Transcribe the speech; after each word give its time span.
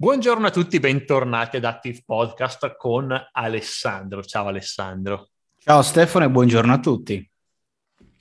Buongiorno 0.00 0.46
a 0.46 0.50
tutti, 0.52 0.78
bentornati 0.78 1.56
ad 1.56 1.64
Active 1.64 2.04
Podcast 2.06 2.76
con 2.76 3.12
Alessandro. 3.32 4.22
Ciao 4.22 4.46
Alessandro. 4.46 5.30
Ciao 5.58 5.82
Stefano 5.82 6.24
e 6.24 6.30
buongiorno 6.30 6.72
a 6.72 6.78
tutti. 6.78 7.28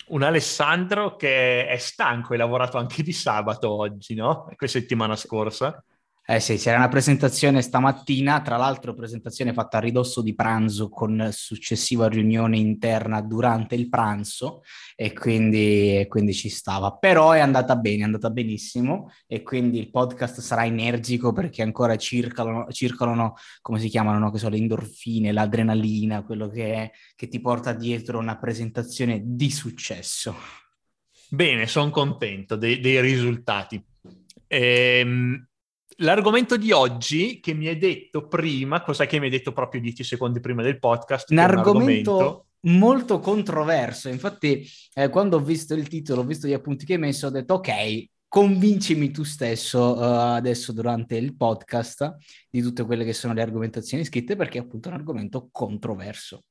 Un 0.07 0.23
Alessandro 0.23 1.15
che 1.15 1.67
è 1.67 1.77
stanco, 1.77 2.33
hai 2.33 2.39
lavorato 2.39 2.79
anche 2.79 3.03
di 3.03 3.11
sabato 3.11 3.69
oggi, 3.69 4.15
no? 4.15 4.51
Questa 4.55 4.79
settimana 4.79 5.15
scorsa. 5.15 5.85
Eh 6.29 6.41
sì, 6.41 6.57
c'era 6.57 6.75
una 6.75 6.89
presentazione 6.89 7.61
stamattina, 7.61 8.41
tra 8.41 8.57
l'altro 8.57 8.93
presentazione 8.93 9.53
fatta 9.53 9.77
a 9.77 9.79
ridosso 9.79 10.21
di 10.21 10.35
pranzo 10.35 10.89
con 10.89 11.29
successiva 11.31 12.09
riunione 12.09 12.57
interna 12.57 13.21
durante 13.21 13.75
il 13.75 13.87
pranzo 13.87 14.61
e 14.97 15.13
quindi, 15.13 16.05
quindi 16.09 16.33
ci 16.33 16.49
stava. 16.49 16.97
Però 16.97 17.31
è 17.31 17.39
andata 17.39 17.77
bene, 17.77 18.01
è 18.01 18.03
andata 18.03 18.29
benissimo 18.29 19.09
e 19.25 19.41
quindi 19.41 19.79
il 19.79 19.89
podcast 19.89 20.41
sarà 20.41 20.65
energico 20.65 21.31
perché 21.31 21.61
ancora 21.61 21.95
circolano, 21.95 22.69
circolano 22.73 23.35
come 23.61 23.79
si 23.79 23.87
chiamano, 23.87 24.19
no? 24.19 24.29
che 24.29 24.37
sono 24.37 24.53
le 24.53 24.57
endorfine, 24.57 25.31
l'adrenalina, 25.31 26.25
quello 26.25 26.49
che, 26.49 26.91
che 27.15 27.29
ti 27.29 27.39
porta 27.39 27.71
dietro 27.71 28.19
una 28.19 28.35
presentazione 28.35 29.21
di 29.23 29.49
successo. 29.49 30.35
Bene, 31.29 31.67
sono 31.67 31.89
contento 31.89 32.57
dei, 32.57 32.81
dei 32.81 32.99
risultati. 32.99 33.81
Ehm, 34.47 35.47
L'argomento 36.01 36.57
di 36.57 36.71
oggi 36.71 37.39
che 37.39 37.53
mi 37.53 37.67
hai 37.67 37.77
detto 37.77 38.27
prima, 38.27 38.83
cos'è 38.83 39.07
che 39.07 39.17
mi 39.17 39.25
hai 39.25 39.31
detto 39.31 39.51
proprio 39.51 39.81
dieci 39.81 40.03
secondi 40.03 40.39
prima 40.39 40.61
del 40.61 40.77
podcast? 40.77 41.31
Un 41.31 41.39
argomento, 41.39 42.49
molto 42.61 43.19
controverso. 43.19 44.07
Infatti, 44.07 44.63
eh, 44.93 45.09
quando 45.09 45.37
ho 45.37 45.39
visto 45.39 45.73
il 45.73 45.87
titolo, 45.87 46.21
ho 46.21 46.23
visto 46.23 46.47
gli 46.47 46.53
appunti 46.53 46.85
che 46.85 46.93
hai 46.93 46.99
messo, 46.99 47.25
ho 47.25 47.31
detto 47.31 47.55
ok, 47.55 48.09
convincimi 48.27 49.09
tu 49.09 49.23
stesso 49.23 49.95
uh, 49.95 50.35
adesso 50.35 50.71
durante 50.71 51.15
il 51.15 51.35
podcast 51.35 52.15
di 52.47 52.61
tutte 52.61 52.85
quelle 52.85 53.03
che 53.03 53.13
sono 53.13 53.33
le 53.33 53.41
argomentazioni 53.41 54.05
scritte 54.05 54.35
perché 54.35 54.59
è 54.59 54.61
appunto 54.61 54.89
un 54.89 54.93
argomento 54.93 55.49
controverso. 55.51 56.43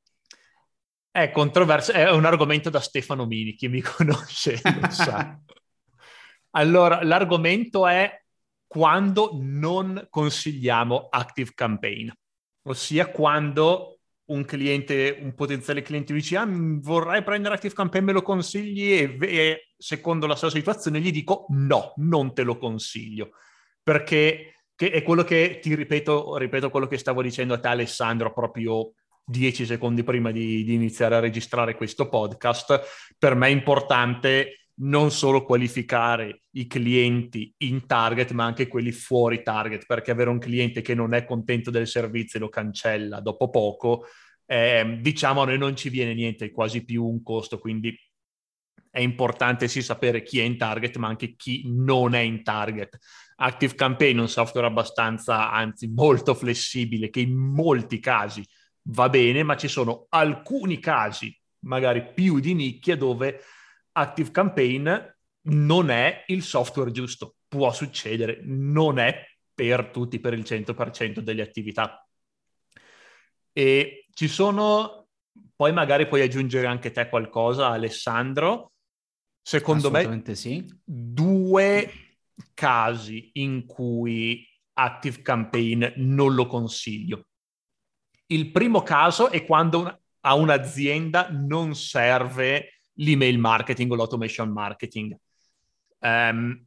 È 1.09 1.31
controverso, 1.31 1.93
è 1.93 2.11
un 2.11 2.25
argomento 2.25 2.69
da 2.69 2.81
Stefano 2.81 3.27
Mini, 3.27 3.55
chi 3.55 3.69
mi 3.69 3.81
conosce 3.81 4.61
lo 4.81 4.91
sa. 4.91 5.39
Allora, 6.56 7.03
l'argomento 7.03 7.87
è 7.87 8.11
quando 8.67 9.31
non 9.41 10.06
consigliamo 10.11 11.09
Active 11.11 11.53
Campaign, 11.55 12.11
ossia 12.69 13.11
quando 13.11 13.98
un 14.27 14.45
cliente, 14.45 15.19
un 15.20 15.34
potenziale 15.34 15.83
cliente 15.83 16.12
dice 16.12 16.36
ah, 16.36 16.47
vorrei 16.48 17.22
prendere 17.22 17.55
Active 17.55 17.75
Campaign, 17.75 18.05
me 18.05 18.12
lo 18.12 18.22
consigli? 18.22 18.92
E, 18.92 19.19
e 19.20 19.69
secondo 19.77 20.27
la 20.27 20.37
sua 20.37 20.50
situazione 20.50 21.00
gli 21.00 21.12
dico 21.12 21.47
no, 21.50 21.92
non 21.97 22.34
te 22.34 22.42
lo 22.42 22.59
consiglio, 22.59 23.31
perché 23.83 24.62
è 24.75 25.03
quello 25.03 25.22
che 25.22 25.59
ti 25.62 25.75
ripeto, 25.75 26.37
ripeto 26.37 26.70
quello 26.70 26.87
che 26.87 26.98
stavo 26.98 27.22
dicendo 27.22 27.55
a 27.55 27.61
te 27.61 27.69
Alessandro 27.69 28.33
proprio 28.33 28.92
dieci 29.25 29.67
secondi 29.67 30.05
prima 30.05 30.31
di, 30.31 30.62
di 30.64 30.75
iniziare 30.75 31.17
a 31.17 31.20
registrare 31.20 31.75
questo 31.75 32.09
podcast, 32.09 33.14
per 33.19 33.34
me 33.34 33.48
è 33.48 33.50
importante 33.50 34.66
non 34.79 35.11
solo 35.11 35.45
qualificare 35.45 36.43
i 36.53 36.67
clienti 36.67 37.53
in 37.59 37.87
target, 37.87 38.33
ma 38.33 38.45
anche 38.45 38.67
quelli 38.67 38.93
fuori 38.93 39.43
target, 39.43 39.87
perché 39.87 40.11
avere 40.11 40.31
un 40.31 40.39
cliente 40.39 40.83
che 40.83 40.95
non 40.95 41.15
è 41.15 41.25
contento 41.25 41.71
del 41.71 41.87
servizio 41.87 42.39
e 42.39 42.43
lo 42.43 42.49
cancella 42.49 43.21
dopo 43.21 43.49
poco, 43.49 44.07
eh, 44.45 44.99
diciamo 45.01 45.43
a 45.43 45.47
noi 45.47 45.59
non 45.59 45.77
ci 45.77 45.89
viene 45.89 46.15
niente, 46.15 46.47
è 46.47 46.51
quasi 46.53 46.85
più 46.85 47.05
un 47.05 47.23
costo, 47.23 47.59
quindi 47.59 47.97
è 48.91 49.01
importante 49.01 49.69
sì 49.69 49.83
sapere 49.83 50.23
chi 50.23 50.41
è 50.41 50.43
in 50.43 50.57
target, 50.57 50.97
ma 50.97 51.09
anche 51.09 51.37
chi 51.37 51.65
non 51.67 52.15
è 52.15 52.21
in 52.21 52.43
target. 52.43 52.99
Active 53.37 53.75
Campaign 53.75 54.19
è 54.19 54.21
un 54.21 54.29
software 54.29 54.67
abbastanza, 54.67 55.51
anzi 55.51 55.89
molto 55.89 56.35
flessibile, 56.35 57.11
che 57.11 57.21
in 57.21 57.35
molti 57.35 57.99
casi 57.99 58.43
va 58.89 59.09
bene, 59.09 59.43
ma 59.43 59.57
ci 59.57 59.69
sono 59.69 60.07
alcuni 60.11 60.79
casi, 60.79 61.35
magari 61.61 62.12
più 62.15 62.41
di 62.41 62.55
nicchia, 62.55 62.97
dove 62.97 63.41
Active 63.97 64.31
Campaign 64.31 64.91
non 65.49 65.91
è 65.91 66.25
il 66.27 66.43
software 66.43 66.91
giusto. 66.91 67.37
Può 67.49 67.73
succedere, 67.73 68.41
non 68.43 68.99
è 68.99 69.25
per 69.55 69.87
tutti, 69.87 70.19
per 70.19 70.34
il 70.34 70.43
100% 70.43 71.21
delle 71.21 71.43
attività. 71.43 72.06
E 73.53 74.06
ci 74.12 74.29
sono, 74.29 75.09
poi 75.55 75.73
magari 75.73 76.06
puoi 76.06 76.21
aggiungere 76.21 76.67
anche 76.67 76.91
te 76.91 77.09
qualcosa, 77.09 77.69
Alessandro. 77.69 78.73
Secondo 79.41 79.91
me, 79.91 80.23
sì. 80.35 80.67
due 80.85 81.91
casi 82.53 83.31
in 83.35 83.65
cui 83.65 84.47
Active 84.75 85.23
Campaign 85.23 85.87
non 85.97 86.35
lo 86.35 86.47
consiglio. 86.47 87.29
Il 88.27 88.51
primo 88.51 88.83
caso 88.83 89.31
è 89.31 89.45
quando 89.47 90.01
a 90.21 90.35
un'azienda 90.35 91.29
non 91.31 91.75
serve 91.75 92.75
l'email 92.97 93.39
marketing 93.39 93.91
o 93.91 93.95
l'automation 93.95 94.51
marketing. 94.51 95.17
Um, 96.01 96.65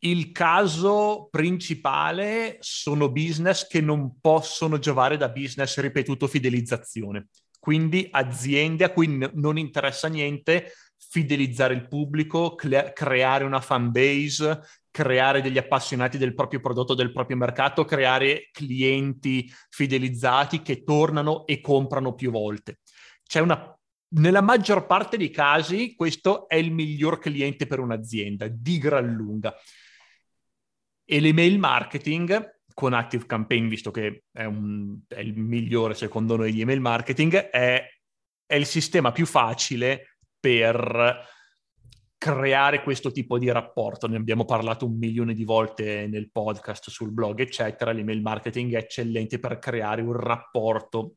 il 0.00 0.30
caso 0.30 1.28
principale 1.30 2.58
sono 2.60 3.10
business 3.10 3.66
che 3.66 3.80
non 3.80 4.20
possono 4.20 4.78
giovare 4.78 5.16
da 5.16 5.28
business 5.28 5.78
ripetuto 5.80 6.26
fidelizzazione. 6.26 7.28
Quindi 7.58 8.06
aziende 8.10 8.84
a 8.84 8.92
cui 8.92 9.08
n- 9.08 9.30
non 9.34 9.58
interessa 9.58 10.08
niente 10.08 10.72
fidelizzare 10.96 11.74
il 11.74 11.88
pubblico, 11.88 12.54
cre- 12.54 12.92
creare 12.94 13.44
una 13.44 13.60
fan 13.60 13.90
base, 13.90 14.60
creare 14.90 15.40
degli 15.42 15.58
appassionati 15.58 16.18
del 16.18 16.34
proprio 16.34 16.60
prodotto, 16.60 16.94
del 16.94 17.12
proprio 17.12 17.36
mercato, 17.36 17.84
creare 17.84 18.48
clienti 18.52 19.50
fidelizzati 19.70 20.62
che 20.62 20.84
tornano 20.84 21.46
e 21.46 21.60
comprano 21.60 22.14
più 22.14 22.30
volte. 22.30 22.78
C'è 23.26 23.40
una 23.40 23.75
nella 24.08 24.40
maggior 24.40 24.86
parte 24.86 25.16
dei 25.16 25.30
casi 25.30 25.94
questo 25.96 26.48
è 26.48 26.54
il 26.54 26.70
miglior 26.70 27.18
cliente 27.18 27.66
per 27.66 27.80
un'azienda, 27.80 28.46
di 28.48 28.78
gran 28.78 29.06
lunga. 29.06 29.54
E 31.04 31.20
l'email 31.20 31.58
marketing 31.58 32.60
con 32.74 32.92
Active 32.92 33.26
Campaign, 33.26 33.68
visto 33.68 33.90
che 33.90 34.24
è, 34.32 34.44
un, 34.44 34.98
è 35.08 35.20
il 35.20 35.36
migliore 35.36 35.94
secondo 35.94 36.36
noi 36.36 36.52
di 36.52 36.60
email 36.60 36.80
marketing, 36.80 37.34
è, 37.34 37.84
è 38.44 38.54
il 38.54 38.66
sistema 38.66 39.12
più 39.12 39.24
facile 39.24 40.18
per 40.38 41.24
creare 42.18 42.82
questo 42.82 43.12
tipo 43.12 43.38
di 43.38 43.50
rapporto. 43.50 44.08
Ne 44.08 44.16
abbiamo 44.16 44.44
parlato 44.44 44.86
un 44.86 44.96
milione 44.96 45.34
di 45.34 45.44
volte 45.44 46.06
nel 46.06 46.30
podcast, 46.30 46.90
sul 46.90 47.12
blog, 47.12 47.40
eccetera. 47.40 47.92
L'email 47.92 48.20
marketing 48.20 48.74
è 48.74 48.78
eccellente 48.78 49.38
per 49.38 49.58
creare 49.58 50.02
un 50.02 50.12
rapporto 50.12 51.16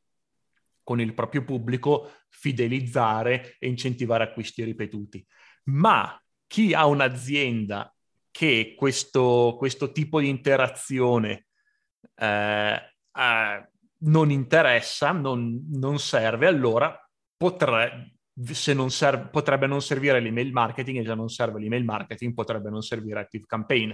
con 0.90 1.00
il 1.00 1.14
proprio 1.14 1.44
pubblico, 1.44 2.14
fidelizzare 2.30 3.58
e 3.60 3.68
incentivare 3.68 4.24
acquisti 4.24 4.64
ripetuti. 4.64 5.24
Ma 5.66 6.20
chi 6.48 6.74
ha 6.74 6.88
un'azienda 6.88 7.96
che 8.32 8.74
questo, 8.76 9.54
questo 9.56 9.92
tipo 9.92 10.20
di 10.20 10.30
interazione 10.30 11.46
eh, 12.16 12.74
eh, 12.74 13.70
non 13.98 14.32
interessa, 14.32 15.12
non, 15.12 15.64
non, 15.74 16.00
serve, 16.00 16.48
allora 16.48 17.00
potre, 17.38 18.16
se 18.44 18.74
non 18.74 18.90
serve, 18.90 19.28
potrebbe 19.28 19.68
non 19.68 19.84
servire 19.84 20.20
l'email 20.20 20.52
marketing 20.52 20.98
e 20.98 21.04
già 21.04 21.14
non 21.14 21.30
serve 21.30 21.60
l'email 21.60 21.84
marketing, 21.84 22.34
potrebbe 22.34 22.72
non 22.72 22.82
servire 22.82 23.20
Active 23.20 23.46
Campaign. 23.46 23.92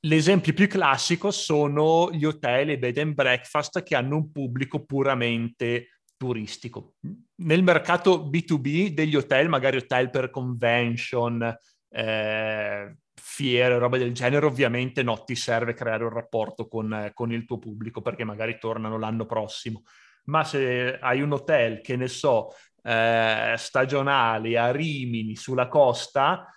L'esempio 0.00 0.52
più 0.52 0.68
classico 0.68 1.30
sono 1.30 2.10
gli 2.12 2.26
hotel 2.26 2.68
e 2.68 2.78
bed 2.78 2.98
and 2.98 3.14
breakfast 3.14 3.82
che 3.82 3.96
hanno 3.96 4.16
un 4.16 4.30
pubblico 4.30 4.84
puramente 4.84 5.93
turistico. 6.16 6.94
Nel 7.36 7.62
mercato 7.62 8.28
B2B 8.28 8.88
degli 8.88 9.16
hotel, 9.16 9.48
magari 9.48 9.76
hotel 9.76 10.10
per 10.10 10.30
convention, 10.30 11.56
eh, 11.88 12.96
fiere, 13.14 13.78
roba 13.78 13.98
del 13.98 14.12
genere, 14.12 14.46
ovviamente 14.46 15.02
no, 15.02 15.24
ti 15.24 15.34
serve 15.34 15.74
creare 15.74 16.04
un 16.04 16.10
rapporto 16.10 16.66
con, 16.68 17.10
con 17.14 17.32
il 17.32 17.44
tuo 17.44 17.58
pubblico 17.58 18.00
perché 18.00 18.24
magari 18.24 18.58
tornano 18.58 18.98
l'anno 18.98 19.26
prossimo. 19.26 19.82
Ma 20.24 20.44
se 20.44 20.98
hai 20.98 21.20
un 21.20 21.32
hotel 21.32 21.80
che 21.80 21.96
ne 21.96 22.08
so, 22.08 22.54
eh, 22.82 23.54
stagionale 23.56 24.58
a 24.58 24.70
Rimini 24.70 25.36
sulla 25.36 25.68
costa, 25.68 26.48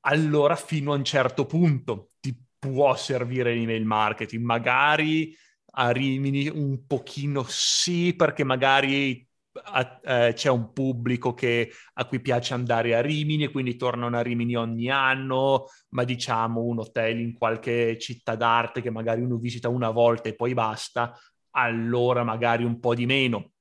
allora 0.00 0.56
fino 0.56 0.92
a 0.92 0.96
un 0.96 1.04
certo 1.04 1.46
punto 1.46 2.08
ti 2.20 2.36
può 2.58 2.94
servire 2.96 3.54
l'email 3.54 3.84
marketing. 3.84 4.44
Magari 4.44 5.36
a 5.80 5.90
Rimini 5.90 6.48
un 6.48 6.86
pochino 6.86 7.44
sì, 7.48 8.14
perché 8.14 8.42
magari 8.42 9.24
a, 9.52 10.00
eh, 10.02 10.32
c'è 10.34 10.50
un 10.50 10.72
pubblico 10.72 11.34
che, 11.34 11.70
a 11.94 12.04
cui 12.06 12.20
piace 12.20 12.54
andare 12.54 12.96
a 12.96 13.00
Rimini 13.00 13.44
e 13.44 13.50
quindi 13.50 13.76
tornano 13.76 14.16
a 14.16 14.22
Rimini 14.22 14.56
ogni 14.56 14.90
anno, 14.90 15.66
ma 15.90 16.02
diciamo 16.04 16.62
un 16.62 16.80
hotel 16.80 17.20
in 17.20 17.32
qualche 17.32 17.96
città 17.98 18.34
d'arte 18.34 18.80
che 18.82 18.90
magari 18.90 19.22
uno 19.22 19.36
visita 19.36 19.68
una 19.68 19.90
volta 19.90 20.28
e 20.28 20.34
poi 20.34 20.52
basta, 20.52 21.16
allora 21.50 22.24
magari 22.24 22.64
un 22.64 22.80
po' 22.80 22.94
di 22.94 23.06
meno. 23.06 23.52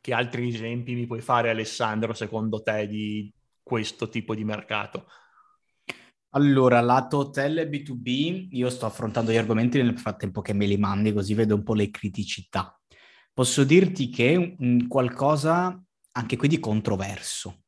Che 0.00 0.12
altri 0.12 0.48
esempi 0.48 0.94
mi 0.94 1.06
puoi 1.06 1.20
fare 1.20 1.50
Alessandro 1.50 2.14
secondo 2.14 2.62
te 2.62 2.86
di 2.88 3.32
questo 3.62 4.08
tipo 4.08 4.34
di 4.34 4.44
mercato? 4.44 5.06
Allora, 6.38 6.80
lato 6.80 7.16
hotel 7.18 7.68
B2B, 7.68 8.50
io 8.52 8.70
sto 8.70 8.86
affrontando 8.86 9.32
gli 9.32 9.36
argomenti 9.36 9.82
nel 9.82 9.98
frattempo 9.98 10.40
che 10.40 10.52
me 10.52 10.66
li 10.66 10.76
mandi, 10.76 11.12
così 11.12 11.34
vedo 11.34 11.56
un 11.56 11.64
po' 11.64 11.74
le 11.74 11.90
criticità. 11.90 12.80
Posso 13.32 13.64
dirti 13.64 14.08
che 14.08 14.56
è 14.56 14.86
qualcosa 14.86 15.82
anche 16.12 16.36
qui 16.36 16.46
di 16.46 16.60
controverso, 16.60 17.64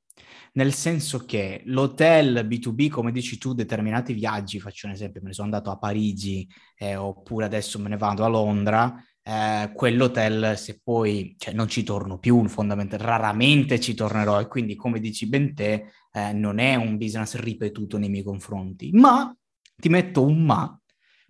nel 0.53 0.73
senso 0.73 1.25
che 1.25 1.63
l'hotel 1.65 2.47
B2B, 2.47 2.91
come 2.91 3.11
dici 3.11 3.39
tu, 3.39 3.55
determinati 3.55 4.13
viaggi, 4.13 4.61
faccio 4.61 4.87
un 4.87 4.93
esempio, 4.93 5.21
me 5.21 5.29
ne 5.29 5.35
sono 5.35 5.49
andato 5.49 5.73
a 5.73 5.77
Parigi 5.79 6.49
eh, 6.77 6.95
oppure 6.95 7.47
adesso 7.47 7.81
me 7.81 7.89
ne 7.89 7.97
vado 7.97 8.23
a 8.25 8.29
Londra, 8.29 8.95
eh, 9.31 9.71
quell'hotel 9.73 10.59
se 10.59 10.81
poi, 10.83 11.37
cioè 11.39 11.55
non 11.55 11.69
ci 11.69 11.85
torno 11.85 12.19
più, 12.19 12.49
fondamentalmente, 12.49 13.07
raramente 13.07 13.79
ci 13.79 13.95
tornerò 13.95 14.41
e 14.41 14.49
quindi 14.49 14.75
come 14.75 14.99
dici 14.99 15.29
ben 15.29 15.55
te, 15.55 15.93
eh, 16.13 16.33
non 16.33 16.59
è 16.59 16.75
un 16.75 16.97
business 16.97 17.37
ripetuto 17.37 17.97
nei 17.97 18.09
miei 18.09 18.25
confronti, 18.25 18.91
ma 18.93 19.33
ti 19.77 19.89
metto 19.89 20.25
un 20.25 20.43
ma, 20.43 20.77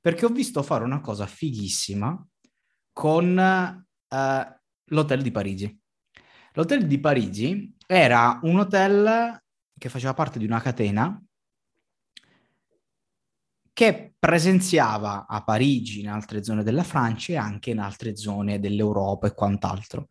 perché 0.00 0.24
ho 0.24 0.30
visto 0.30 0.62
fare 0.62 0.82
una 0.82 1.00
cosa 1.00 1.26
fighissima 1.26 2.26
con 2.90 3.38
eh, 3.38 4.60
l'hotel 4.84 5.22
di 5.22 5.30
Parigi. 5.30 5.80
L'hotel 6.54 6.86
di 6.86 6.98
Parigi 6.98 7.76
era 7.86 8.40
un 8.44 8.60
hotel 8.60 9.42
che 9.76 9.88
faceva 9.90 10.14
parte 10.14 10.38
di 10.38 10.46
una 10.46 10.60
catena 10.60 11.22
che 13.72 14.14
presenziava 14.18 15.26
a 15.26 15.42
Parigi, 15.42 16.00
in 16.00 16.08
altre 16.08 16.42
zone 16.42 16.62
della 16.62 16.82
Francia 16.82 17.32
e 17.32 17.36
anche 17.36 17.70
in 17.70 17.78
altre 17.78 18.16
zone 18.16 18.60
dell'Europa 18.60 19.26
e 19.26 19.34
quant'altro. 19.34 20.08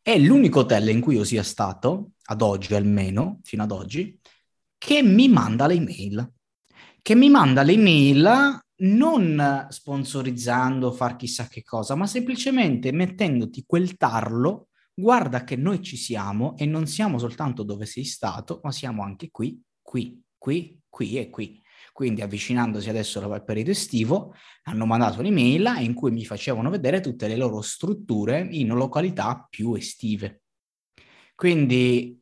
È 0.00 0.16
l'unico 0.18 0.60
hotel 0.60 0.88
in 0.88 1.00
cui 1.00 1.16
io 1.16 1.24
sia 1.24 1.42
stato, 1.42 2.12
ad 2.24 2.42
oggi 2.42 2.74
almeno, 2.74 3.40
fino 3.42 3.62
ad 3.62 3.72
oggi, 3.72 4.18
che 4.78 5.02
mi 5.02 5.28
manda 5.28 5.66
le 5.66 5.74
email. 5.74 6.32
Che 7.02 7.14
mi 7.14 7.28
manda 7.28 7.62
le 7.62 7.72
email 7.72 8.60
non 8.80 9.66
sponsorizzando, 9.68 10.92
far 10.92 11.16
chissà 11.16 11.48
che 11.48 11.62
cosa, 11.64 11.94
ma 11.94 12.06
semplicemente 12.06 12.92
mettendoti 12.92 13.64
quel 13.66 13.96
tarlo, 13.96 14.68
guarda 14.94 15.44
che 15.44 15.56
noi 15.56 15.82
ci 15.82 15.96
siamo 15.96 16.56
e 16.56 16.64
non 16.66 16.86
siamo 16.86 17.18
soltanto 17.18 17.62
dove 17.62 17.86
sei 17.86 18.04
stato, 18.04 18.60
ma 18.62 18.72
siamo 18.72 19.02
anche 19.02 19.30
qui, 19.30 19.60
qui, 19.82 20.20
qui, 20.36 20.80
qui 20.88 21.18
e 21.18 21.30
qui. 21.30 21.60
Quindi 21.98 22.22
avvicinandosi 22.22 22.88
adesso 22.88 23.20
al 23.28 23.42
periodo 23.42 23.72
estivo, 23.72 24.32
hanno 24.66 24.86
mandato 24.86 25.18
un'email 25.18 25.78
in 25.80 25.94
cui 25.94 26.12
mi 26.12 26.24
facevano 26.24 26.70
vedere 26.70 27.00
tutte 27.00 27.26
le 27.26 27.34
loro 27.34 27.60
strutture 27.60 28.46
in 28.52 28.68
località 28.68 29.44
più 29.50 29.74
estive. 29.74 30.42
Quindi 31.34 32.16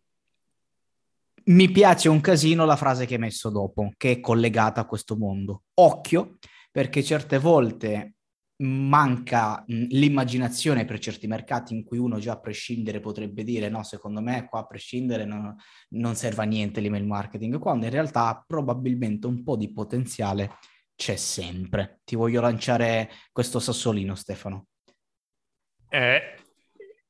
mi 1.44 1.70
piace 1.70 2.08
un 2.08 2.22
casino 2.22 2.64
la 2.64 2.74
frase 2.74 3.04
che 3.04 3.16
hai 3.16 3.20
messo 3.20 3.50
dopo, 3.50 3.92
che 3.98 4.12
è 4.12 4.20
collegata 4.20 4.80
a 4.80 4.86
questo 4.86 5.14
mondo. 5.14 5.64
Occhio, 5.74 6.38
perché 6.72 7.02
certe 7.02 7.36
volte 7.38 8.14
manca 8.58 9.62
l'immaginazione 9.66 10.86
per 10.86 10.98
certi 10.98 11.26
mercati 11.26 11.74
in 11.74 11.84
cui 11.84 11.98
uno 11.98 12.18
già 12.18 12.32
a 12.32 12.40
prescindere 12.40 13.00
potrebbe 13.00 13.44
dire 13.44 13.68
no, 13.68 13.82
secondo 13.82 14.20
me 14.22 14.46
qua 14.48 14.60
a 14.60 14.66
prescindere 14.66 15.24
no, 15.26 15.56
non 15.90 16.14
serve 16.14 16.42
a 16.42 16.46
niente 16.46 16.80
l'email 16.80 17.04
marketing, 17.04 17.58
quando 17.58 17.84
in 17.84 17.90
realtà 17.90 18.42
probabilmente 18.46 19.26
un 19.26 19.42
po' 19.42 19.56
di 19.56 19.70
potenziale 19.72 20.56
c'è 20.94 21.16
sempre. 21.16 22.00
Ti 22.04 22.16
voglio 22.16 22.40
lanciare 22.40 23.10
questo 23.30 23.58
sassolino, 23.58 24.14
Stefano. 24.14 24.68
Eh, 25.88 26.20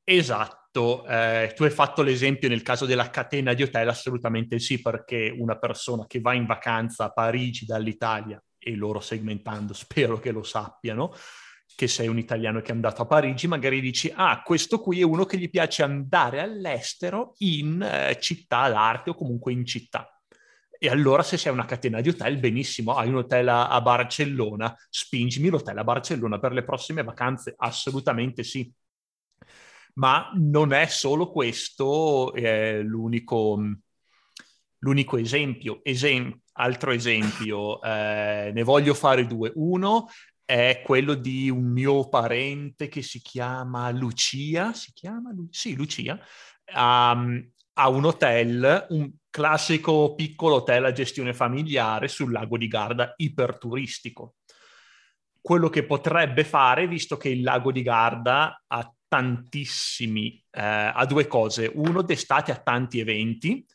esatto, 0.03 1.05
eh, 1.07 1.53
tu 1.55 1.63
hai 1.63 1.69
fatto 1.69 2.01
l'esempio 2.01 2.49
nel 2.49 2.61
caso 2.61 2.85
della 2.85 3.09
catena 3.09 3.53
di 3.53 3.63
hotel, 3.63 3.87
assolutamente 3.87 4.59
sì, 4.59 4.81
perché 4.81 5.33
una 5.35 5.57
persona 5.57 6.05
che 6.05 6.19
va 6.19 6.33
in 6.33 6.45
vacanza 6.45 7.05
a 7.05 7.11
Parigi 7.11 7.65
dall'Italia 7.65 8.41
e 8.67 8.75
loro 8.75 8.99
segmentando 8.99 9.71
spero 9.73 10.19
che 10.19 10.31
lo 10.31 10.43
sappiano, 10.43 11.13
che 11.75 11.87
sei 11.87 12.07
un 12.07 12.17
italiano 12.17 12.61
che 12.61 12.71
è 12.71 12.75
andato 12.75 13.03
a 13.03 13.05
Parigi, 13.05 13.47
magari 13.47 13.79
dici, 13.79 14.11
ah, 14.13 14.41
questo 14.41 14.79
qui 14.79 14.99
è 14.99 15.03
uno 15.03 15.25
che 15.25 15.37
gli 15.37 15.49
piace 15.49 15.83
andare 15.83 16.41
all'estero 16.41 17.33
in 17.37 17.81
eh, 17.81 18.17
città 18.19 18.67
d'arte 18.69 19.11
o 19.11 19.15
comunque 19.15 19.53
in 19.53 19.65
città. 19.65 20.11
E 20.79 20.89
allora 20.89 21.23
se 21.23 21.37
sei 21.37 21.51
una 21.51 21.65
catena 21.65 22.01
di 22.01 22.09
hotel, 22.09 22.37
benissimo, 22.37 22.95
hai 22.95 23.07
un 23.07 23.17
hotel 23.17 23.47
a, 23.47 23.69
a 23.69 23.81
Barcellona, 23.81 24.75
spingimi 24.89 25.49
l'hotel 25.49 25.77
a 25.77 25.83
Barcellona 25.83 26.39
per 26.39 26.51
le 26.51 26.63
prossime 26.63 27.03
vacanze, 27.03 27.55
assolutamente 27.57 28.43
sì. 28.43 28.71
Ma 29.95 30.31
non 30.35 30.73
è 30.73 30.85
solo 30.85 31.31
questo 31.31 32.31
eh, 32.33 32.81
l'unico, 32.83 33.59
l'unico 34.79 35.17
esempio. 35.17 35.79
Esem- 35.83 36.39
altro 36.53 36.91
esempio, 36.91 37.81
eh, 37.81 38.51
ne 38.53 38.63
voglio 38.63 38.93
fare 38.93 39.25
due. 39.25 39.51
Uno 39.55 40.07
è 40.43 40.81
quello 40.83 41.13
di 41.13 41.49
un 41.49 41.65
mio 41.71 42.07
parente 42.09 42.87
che 42.87 43.01
si 43.01 43.21
chiama 43.21 43.89
Lucia, 43.91 44.73
si 44.73 44.91
chiama? 44.93 45.31
Lu- 45.31 45.47
sì, 45.51 45.75
Lucia, 45.75 46.17
um, 46.73 47.51
ha 47.73 47.89
un 47.89 48.05
hotel, 48.05 48.87
un 48.89 49.11
classico 49.29 50.15
piccolo 50.15 50.55
hotel 50.55 50.85
a 50.85 50.91
gestione 50.91 51.33
familiare 51.33 52.07
sul 52.07 52.31
lago 52.31 52.57
di 52.57 52.67
Garda, 52.67 53.13
iperturistico. 53.17 54.35
Quello 55.39 55.69
che 55.69 55.85
potrebbe 55.85 56.43
fare, 56.43 56.87
visto 56.87 57.17
che 57.17 57.29
il 57.29 57.43
lago 57.43 57.71
di 57.71 57.81
Garda 57.81 58.63
ha 58.65 58.91
tantissimi, 59.07 60.43
eh, 60.49 60.91
ha 60.93 61.05
due 61.05 61.27
cose. 61.27 61.71
Uno, 61.73 62.01
d'estate 62.01 62.51
ha 62.51 62.57
tanti 62.57 62.99
eventi, 62.99 63.65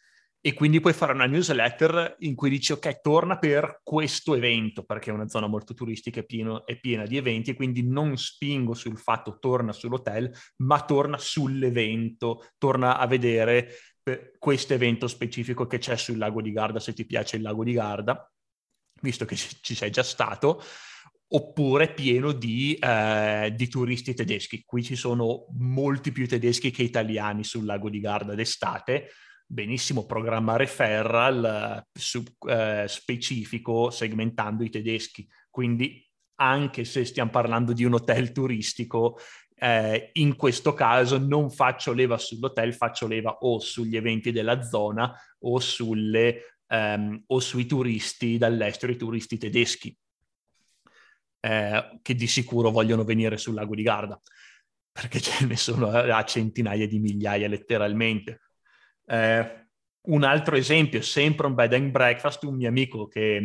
e 0.44 0.54
quindi 0.54 0.80
puoi 0.80 0.92
fare 0.92 1.12
una 1.12 1.26
newsletter 1.26 2.16
in 2.20 2.34
cui 2.34 2.50
dici 2.50 2.72
ok, 2.72 3.00
torna 3.00 3.38
per 3.38 3.80
questo 3.84 4.34
evento, 4.34 4.82
perché 4.82 5.10
è 5.10 5.14
una 5.14 5.28
zona 5.28 5.46
molto 5.46 5.72
turistica 5.72 6.18
e, 6.18 6.26
è 6.64 6.80
piena 6.80 7.06
di 7.06 7.16
eventi, 7.16 7.50
e 7.50 7.54
quindi 7.54 7.86
non 7.86 8.16
spingo 8.16 8.74
sul 8.74 8.98
fatto 8.98 9.38
torna 9.38 9.72
sull'hotel, 9.72 10.34
ma 10.56 10.84
torna 10.84 11.16
sull'evento, 11.16 12.48
torna 12.58 12.98
a 12.98 13.06
vedere 13.06 13.68
questo 14.36 14.74
evento 14.74 15.06
specifico 15.06 15.68
che 15.68 15.78
c'è 15.78 15.96
sul 15.96 16.18
lago 16.18 16.42
di 16.42 16.50
Garda, 16.50 16.80
se 16.80 16.92
ti 16.92 17.06
piace 17.06 17.36
il 17.36 17.42
lago 17.42 17.62
di 17.62 17.72
Garda, 17.72 18.28
visto 19.00 19.24
che 19.24 19.36
ci 19.36 19.76
sei 19.76 19.92
già 19.92 20.02
stato, 20.02 20.60
oppure 21.28 21.94
pieno 21.94 22.32
di, 22.32 22.74
eh, 22.74 23.52
di, 23.56 23.68
turisti 23.68 24.12
tedeschi. 24.12 24.64
Qui 24.64 24.82
ci 24.82 24.96
sono 24.96 25.46
molti 25.56 26.10
più 26.10 26.26
tedeschi 26.26 26.72
che 26.72 26.82
italiani 26.82 27.44
sul 27.44 27.64
lago 27.64 27.88
di 27.88 28.00
Garda 28.00 28.34
d'estate, 28.34 29.08
benissimo 29.52 30.06
programmare 30.06 30.66
Ferral 30.66 31.84
eh, 31.94 31.98
su, 31.98 32.24
eh, 32.48 32.86
specifico 32.88 33.90
segmentando 33.90 34.64
i 34.64 34.70
tedeschi. 34.70 35.28
Quindi 35.50 36.02
anche 36.36 36.84
se 36.84 37.04
stiamo 37.04 37.30
parlando 37.30 37.74
di 37.74 37.84
un 37.84 37.92
hotel 37.92 38.32
turistico, 38.32 39.18
eh, 39.54 40.08
in 40.14 40.36
questo 40.36 40.72
caso 40.72 41.18
non 41.18 41.50
faccio 41.50 41.92
leva 41.92 42.16
sull'hotel, 42.16 42.72
faccio 42.72 43.06
leva 43.06 43.36
o 43.40 43.60
sugli 43.60 43.94
eventi 43.94 44.32
della 44.32 44.62
zona 44.62 45.14
o, 45.40 45.60
sulle, 45.60 46.58
ehm, 46.66 47.24
o 47.26 47.38
sui 47.38 47.66
turisti 47.66 48.38
dall'estero, 48.38 48.90
i 48.90 48.96
turisti 48.96 49.36
tedeschi, 49.36 49.94
eh, 51.40 51.98
che 52.00 52.14
di 52.14 52.26
sicuro 52.26 52.70
vogliono 52.70 53.04
venire 53.04 53.36
sul 53.36 53.54
lago 53.54 53.74
di 53.74 53.82
Garda, 53.82 54.18
perché 54.90 55.20
ce 55.20 55.44
ne 55.44 55.56
sono 55.56 55.88
a 55.88 56.24
centinaia 56.24 56.88
di 56.88 56.98
migliaia 56.98 57.48
letteralmente. 57.48 58.40
Eh, 59.06 59.60
un 60.04 60.24
altro 60.24 60.56
esempio, 60.56 61.00
sempre 61.02 61.46
un 61.46 61.54
bed 61.54 61.74
and 61.74 61.90
breakfast, 61.90 62.42
un 62.44 62.56
mio 62.56 62.68
amico 62.68 63.06
che, 63.06 63.40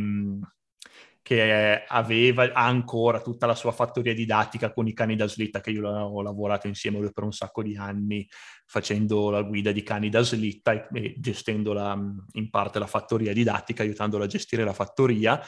che 1.21 1.83
aveva 1.85 2.51
ancora 2.53 3.21
tutta 3.21 3.45
la 3.45 3.53
sua 3.53 3.71
fattoria 3.71 4.13
didattica 4.13 4.73
con 4.73 4.87
i 4.87 4.93
cani 4.93 5.15
da 5.15 5.27
slitta, 5.27 5.61
che 5.61 5.69
io 5.69 5.87
ho 5.87 6.21
lavorato 6.21 6.67
insieme 6.67 6.97
a 6.97 7.01
lui 7.01 7.11
per 7.13 7.25
un 7.25 7.33
sacco 7.33 7.61
di 7.61 7.75
anni, 7.75 8.27
facendo 8.65 9.29
la 9.29 9.43
guida 9.43 9.71
di 9.71 9.83
cani 9.83 10.09
da 10.09 10.21
slitta 10.21 10.87
e, 10.87 11.15
gestendo 11.17 11.73
la, 11.73 11.99
in 12.31 12.49
parte 12.49 12.79
la 12.79 12.87
fattoria 12.87 13.33
didattica, 13.33 13.83
aiutandolo 13.83 14.23
a 14.23 14.27
gestire 14.27 14.63
la 14.63 14.73
fattoria 14.73 15.39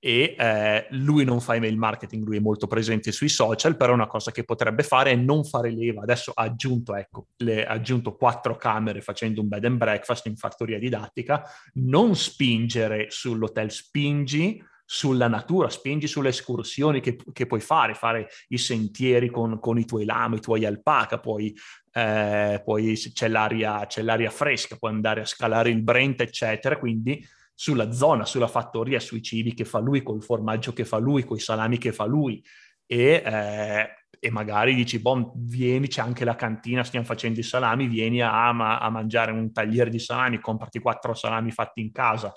e 0.00 0.36
eh, 0.38 0.86
lui 0.90 1.24
non 1.24 1.40
fa 1.40 1.56
email 1.56 1.76
marketing, 1.76 2.24
lui 2.24 2.36
è 2.36 2.40
molto 2.40 2.66
presente 2.66 3.10
sui 3.10 3.28
social, 3.28 3.76
però 3.76 3.92
una 3.92 4.06
cosa 4.06 4.30
che 4.30 4.44
potrebbe 4.44 4.82
fare 4.84 5.10
è 5.10 5.16
non 5.16 5.44
fare 5.44 5.70
leva. 5.70 6.02
Adesso 6.02 6.32
ha 6.34 6.42
aggiunto, 6.42 6.94
ecco, 6.94 7.28
le, 7.38 7.66
ha 7.66 7.72
aggiunto 7.72 8.14
quattro 8.14 8.56
camere 8.56 9.00
facendo 9.00 9.40
un 9.40 9.48
bed 9.48 9.64
and 9.64 9.76
breakfast 9.76 10.26
in 10.26 10.36
fattoria 10.36 10.78
didattica, 10.78 11.42
non 11.74 12.14
spingere 12.14 13.06
sull'hotel, 13.10 13.70
spingi 13.70 14.62
sulla 14.90 15.28
natura, 15.28 15.68
spingi 15.68 16.06
sulle 16.06 16.30
escursioni 16.30 17.00
che, 17.00 17.18
che 17.32 17.46
puoi 17.46 17.60
fare, 17.60 17.92
fare 17.92 18.28
i 18.48 18.56
sentieri 18.56 19.28
con, 19.28 19.58
con, 19.58 19.78
i 19.78 19.84
tuoi 19.84 20.06
lami, 20.06 20.36
i 20.36 20.40
tuoi 20.40 20.64
alpaca, 20.64 21.18
poi, 21.18 21.54
eh, 21.92 22.62
poi 22.64 22.94
c'è, 22.94 23.28
l'aria, 23.28 23.84
c'è 23.84 24.00
l'aria 24.00 24.30
fresca, 24.30 24.76
puoi 24.76 24.92
andare 24.92 25.20
a 25.20 25.26
scalare 25.26 25.68
il 25.68 25.82
Brent, 25.82 26.22
eccetera, 26.22 26.78
quindi 26.78 27.22
sulla 27.60 27.90
zona, 27.90 28.24
sulla 28.24 28.46
fattoria, 28.46 29.00
sui 29.00 29.20
cibi 29.20 29.52
che 29.52 29.64
fa 29.64 29.80
lui, 29.80 30.04
col 30.04 30.22
formaggio 30.22 30.72
che 30.72 30.84
fa 30.84 30.98
lui, 30.98 31.24
coi 31.24 31.40
salami 31.40 31.76
che 31.76 31.92
fa 31.92 32.04
lui 32.04 32.40
e, 32.86 33.20
eh, 33.24 33.88
e 34.20 34.30
magari 34.30 34.76
dici, 34.76 35.00
boh, 35.00 35.32
vieni, 35.34 35.88
c'è 35.88 36.00
anche 36.00 36.24
la 36.24 36.36
cantina, 36.36 36.84
stiamo 36.84 37.04
facendo 37.04 37.40
i 37.40 37.42
salami, 37.42 37.88
vieni 37.88 38.22
a, 38.22 38.50
a 38.50 38.90
mangiare 38.90 39.32
un 39.32 39.50
tagliere 39.52 39.90
di 39.90 39.98
salami, 39.98 40.38
comprati 40.38 40.78
quattro 40.78 41.14
salami 41.14 41.50
fatti 41.50 41.80
in 41.80 41.90
casa 41.90 42.32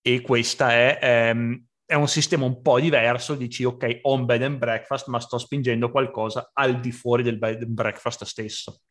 e 0.00 0.20
questa 0.20 0.70
è, 0.70 0.98
ehm, 1.02 1.64
è 1.84 1.94
un 1.94 2.06
sistema 2.06 2.44
un 2.44 2.62
po' 2.62 2.78
diverso, 2.78 3.34
dici 3.34 3.64
ok, 3.64 3.98
ho 4.02 4.14
un 4.14 4.24
bed 4.24 4.42
and 4.44 4.58
breakfast, 4.58 5.08
ma 5.08 5.18
sto 5.18 5.38
spingendo 5.38 5.90
qualcosa 5.90 6.50
al 6.52 6.78
di 6.78 6.92
fuori 6.92 7.24
del 7.24 7.38
bed 7.38 7.62
and 7.62 7.72
breakfast 7.72 8.22
stesso. 8.22 8.82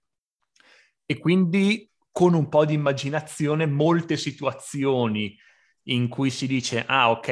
E 1.06 1.18
quindi 1.18 1.90
con 2.18 2.34
un 2.34 2.50
po' 2.50 2.66
di 2.66 2.74
immaginazione 2.74 3.68
molte 3.68 4.18
situazioni 4.18 5.38
in 5.84 6.08
cui 6.08 6.32
si 6.32 6.48
dice 6.48 6.84
ah 6.84 7.12
ok 7.12 7.30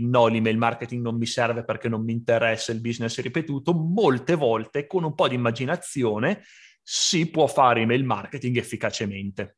no 0.00 0.26
l'email 0.26 0.58
marketing 0.58 1.02
non 1.02 1.16
mi 1.16 1.24
serve 1.24 1.64
perché 1.64 1.88
non 1.88 2.04
mi 2.04 2.12
interessa 2.12 2.70
il 2.70 2.82
business 2.82 3.18
ripetuto. 3.22 3.72
Molte 3.72 4.34
volte 4.34 4.86
con 4.86 5.04
un 5.04 5.14
po' 5.14 5.26
di 5.26 5.36
immaginazione 5.36 6.42
si 6.82 7.30
può 7.30 7.46
fare 7.46 7.80
email 7.80 8.04
marketing 8.04 8.58
efficacemente. 8.58 9.56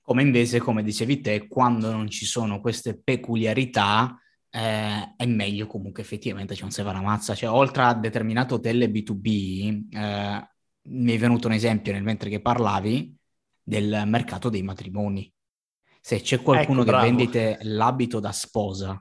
Come 0.00 0.22
invece 0.22 0.60
come 0.60 0.82
dicevi 0.82 1.20
te 1.20 1.48
quando 1.48 1.92
non 1.92 2.08
ci 2.08 2.24
sono 2.24 2.62
queste 2.62 2.98
peculiarità 2.98 4.18
eh, 4.48 5.14
è 5.18 5.26
meglio 5.26 5.66
comunque 5.66 6.02
effettivamente 6.02 6.54
c'è 6.54 6.64
un 6.64 6.70
se 6.70 6.82
la 6.82 7.02
mazza. 7.02 7.34
Cioè 7.34 7.50
oltre 7.50 7.82
a 7.82 7.92
determinato 7.92 8.54
hotel 8.54 8.90
B2B 8.90 9.88
eh, 9.90 10.48
mi 10.80 11.12
è 11.12 11.18
venuto 11.18 11.46
un 11.46 11.52
esempio 11.52 11.92
nel 11.92 12.02
mentre 12.02 12.30
che 12.30 12.40
parlavi 12.40 13.16
del 13.68 14.04
mercato 14.06 14.48
dei 14.48 14.62
matrimoni. 14.62 15.30
Se 16.00 16.20
c'è 16.20 16.40
qualcuno 16.40 16.82
ecco, 16.82 16.90
che 16.90 16.96
vendite 16.96 17.58
l'abito 17.62 18.18
da 18.18 18.32
sposa 18.32 19.00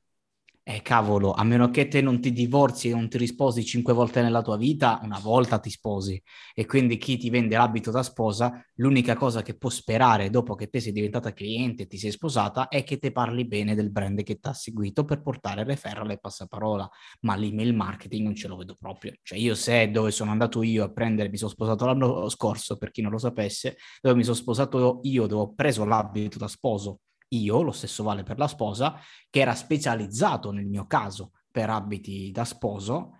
eh 0.69 0.81
cavolo, 0.81 1.31
a 1.31 1.45
meno 1.45 1.69
che 1.69 1.87
te 1.87 2.01
non 2.01 2.19
ti 2.19 2.33
divorzi 2.33 2.89
e 2.89 2.91
non 2.91 3.07
ti 3.07 3.17
risposi 3.17 3.63
cinque 3.63 3.93
volte 3.93 4.21
nella 4.21 4.41
tua 4.41 4.57
vita, 4.57 4.99
una 5.01 5.17
volta 5.17 5.59
ti 5.59 5.69
sposi. 5.69 6.21
E 6.53 6.65
quindi 6.65 6.97
chi 6.97 7.15
ti 7.15 7.29
vende 7.29 7.55
l'abito 7.55 7.89
da 7.89 8.03
sposa, 8.03 8.61
l'unica 8.75 9.15
cosa 9.15 9.41
che 9.41 9.55
può 9.55 9.69
sperare 9.69 10.29
dopo 10.29 10.55
che 10.55 10.67
te 10.67 10.81
sei 10.81 10.91
diventata 10.91 11.31
cliente 11.31 11.83
e 11.83 11.87
ti 11.87 11.97
sei 11.97 12.11
sposata 12.11 12.67
è 12.67 12.83
che 12.83 12.97
te 12.97 13.13
parli 13.13 13.47
bene 13.47 13.75
del 13.75 13.91
brand 13.91 14.21
che 14.23 14.39
ti 14.39 14.47
ha 14.49 14.53
seguito 14.53 15.05
per 15.05 15.21
portare 15.21 15.63
referral 15.63 16.11
e 16.11 16.19
passaparola. 16.19 16.89
Ma 17.21 17.37
l'email 17.37 17.73
marketing 17.73 18.25
non 18.25 18.35
ce 18.35 18.49
lo 18.49 18.57
vedo 18.57 18.75
proprio. 18.77 19.13
Cioè 19.23 19.37
io 19.39 19.55
se 19.55 19.89
dove 19.89 20.11
sono 20.11 20.31
andato 20.31 20.61
io 20.63 20.83
a 20.83 20.91
prendere, 20.91 21.29
mi 21.29 21.37
sono 21.37 21.51
sposato 21.51 21.85
l'anno 21.85 22.27
scorso, 22.27 22.77
per 22.77 22.91
chi 22.91 23.01
non 23.01 23.11
lo 23.11 23.17
sapesse, 23.19 23.77
dove 24.01 24.17
mi 24.17 24.23
sono 24.23 24.35
sposato 24.35 24.99
io, 25.03 25.27
dove 25.27 25.43
ho 25.43 25.53
preso 25.53 25.85
l'abito 25.85 26.37
da 26.37 26.49
sposo 26.49 26.99
io, 27.29 27.61
lo 27.61 27.71
stesso 27.71 28.03
vale 28.03 28.23
per 28.23 28.37
la 28.37 28.47
sposa, 28.47 28.99
che 29.29 29.39
era 29.39 29.55
specializzato 29.55 30.51
nel 30.51 30.65
mio 30.65 30.85
caso 30.87 31.31
per 31.51 31.69
abiti 31.69 32.31
da 32.31 32.45
sposo, 32.45 33.13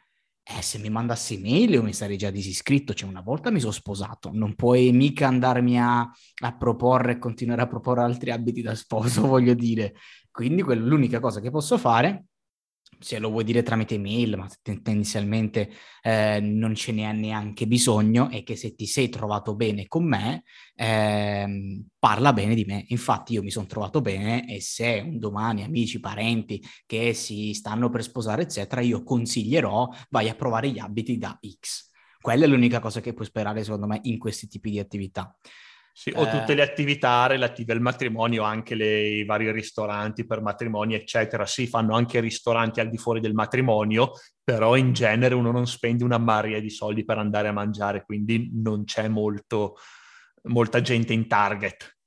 eh, 0.43 0.61
se 0.61 0.77
mi 0.77 0.89
mandassi 0.89 1.35
email 1.35 1.71
io 1.71 1.83
mi 1.83 1.93
sarei 1.93 2.15
già 2.15 2.29
disiscritto, 2.29 2.93
cioè 2.93 3.09
una 3.09 3.21
volta 3.21 3.51
mi 3.51 3.59
sono 3.59 3.73
sposato, 3.73 4.29
non 4.31 4.55
puoi 4.55 4.91
mica 4.93 5.27
andarmi 5.27 5.79
a, 5.79 5.99
a 5.99 6.57
proporre 6.57 7.13
e 7.13 7.19
continuare 7.19 7.63
a 7.63 7.67
proporre 7.67 8.03
altri 8.03 8.31
abiti 8.31 8.61
da 8.61 8.73
sposo, 8.73 9.21
voglio 9.27 9.53
dire. 9.53 9.95
Quindi 10.31 10.61
quella, 10.61 10.85
l'unica 10.85 11.19
cosa 11.19 11.41
che 11.41 11.49
posso 11.49 11.77
fare 11.77 12.27
se 12.99 13.19
lo 13.19 13.29
vuoi 13.29 13.43
dire 13.43 13.63
tramite 13.63 13.95
email, 13.95 14.37
ma 14.37 14.47
tendenzialmente 14.61 15.69
eh, 16.01 16.39
non 16.39 16.73
ce 16.75 16.91
n'è 16.91 17.11
neanche 17.13 17.67
bisogno, 17.67 18.29
è 18.29 18.43
che 18.43 18.55
se 18.55 18.75
ti 18.75 18.85
sei 18.85 19.09
trovato 19.09 19.55
bene 19.55 19.87
con 19.87 20.05
me, 20.05 20.43
eh, 20.75 21.83
parla 21.99 22.33
bene 22.33 22.55
di 22.55 22.65
me. 22.65 22.85
Infatti 22.89 23.33
io 23.33 23.43
mi 23.43 23.51
sono 23.51 23.67
trovato 23.67 24.01
bene 24.01 24.47
e 24.47 24.61
se 24.61 25.03
un 25.05 25.19
domani 25.19 25.63
amici, 25.63 25.99
parenti 25.99 26.61
che 26.85 27.13
si 27.13 27.53
stanno 27.53 27.89
per 27.89 28.03
sposare, 28.03 28.43
eccetera, 28.43 28.81
io 28.81 29.03
consiglierò 29.03 29.89
vai 30.09 30.29
a 30.29 30.35
provare 30.35 30.69
gli 30.69 30.79
abiti 30.79 31.17
da 31.17 31.37
X. 31.59 31.91
Quella 32.19 32.45
è 32.45 32.47
l'unica 32.47 32.79
cosa 32.79 32.99
che 32.99 33.13
puoi 33.13 33.27
sperare, 33.27 33.63
secondo 33.63 33.87
me, 33.87 33.99
in 34.03 34.17
questi 34.17 34.47
tipi 34.47 34.71
di 34.71 34.79
attività. 34.79 35.37
Sì, 35.99 36.11
o 36.13 36.29
tutte 36.29 36.53
le 36.53 36.61
attività 36.61 37.25
relative 37.25 37.73
al 37.73 37.81
matrimonio, 37.81 38.43
anche 38.43 38.75
le, 38.75 39.07
i 39.07 39.25
vari 39.25 39.51
ristoranti 39.51 40.27
per 40.27 40.43
matrimoni, 40.43 40.93
eccetera. 40.93 41.47
Sì, 41.47 41.65
fanno 41.65 41.95
anche 41.95 42.19
ristoranti 42.19 42.79
al 42.79 42.91
di 42.91 42.99
fuori 42.99 43.19
del 43.19 43.33
matrimonio, 43.33 44.11
però 44.43 44.75
in 44.75 44.93
genere 44.93 45.33
uno 45.33 45.49
non 45.49 45.65
spende 45.65 46.03
una 46.03 46.19
marea 46.19 46.59
di 46.59 46.69
soldi 46.69 47.03
per 47.03 47.17
andare 47.17 47.47
a 47.47 47.51
mangiare, 47.51 48.03
quindi 48.05 48.51
non 48.53 48.83
c'è 48.83 49.07
molto, 49.07 49.77
molta 50.43 50.81
gente 50.81 51.13
in 51.13 51.27
target. 51.27 51.97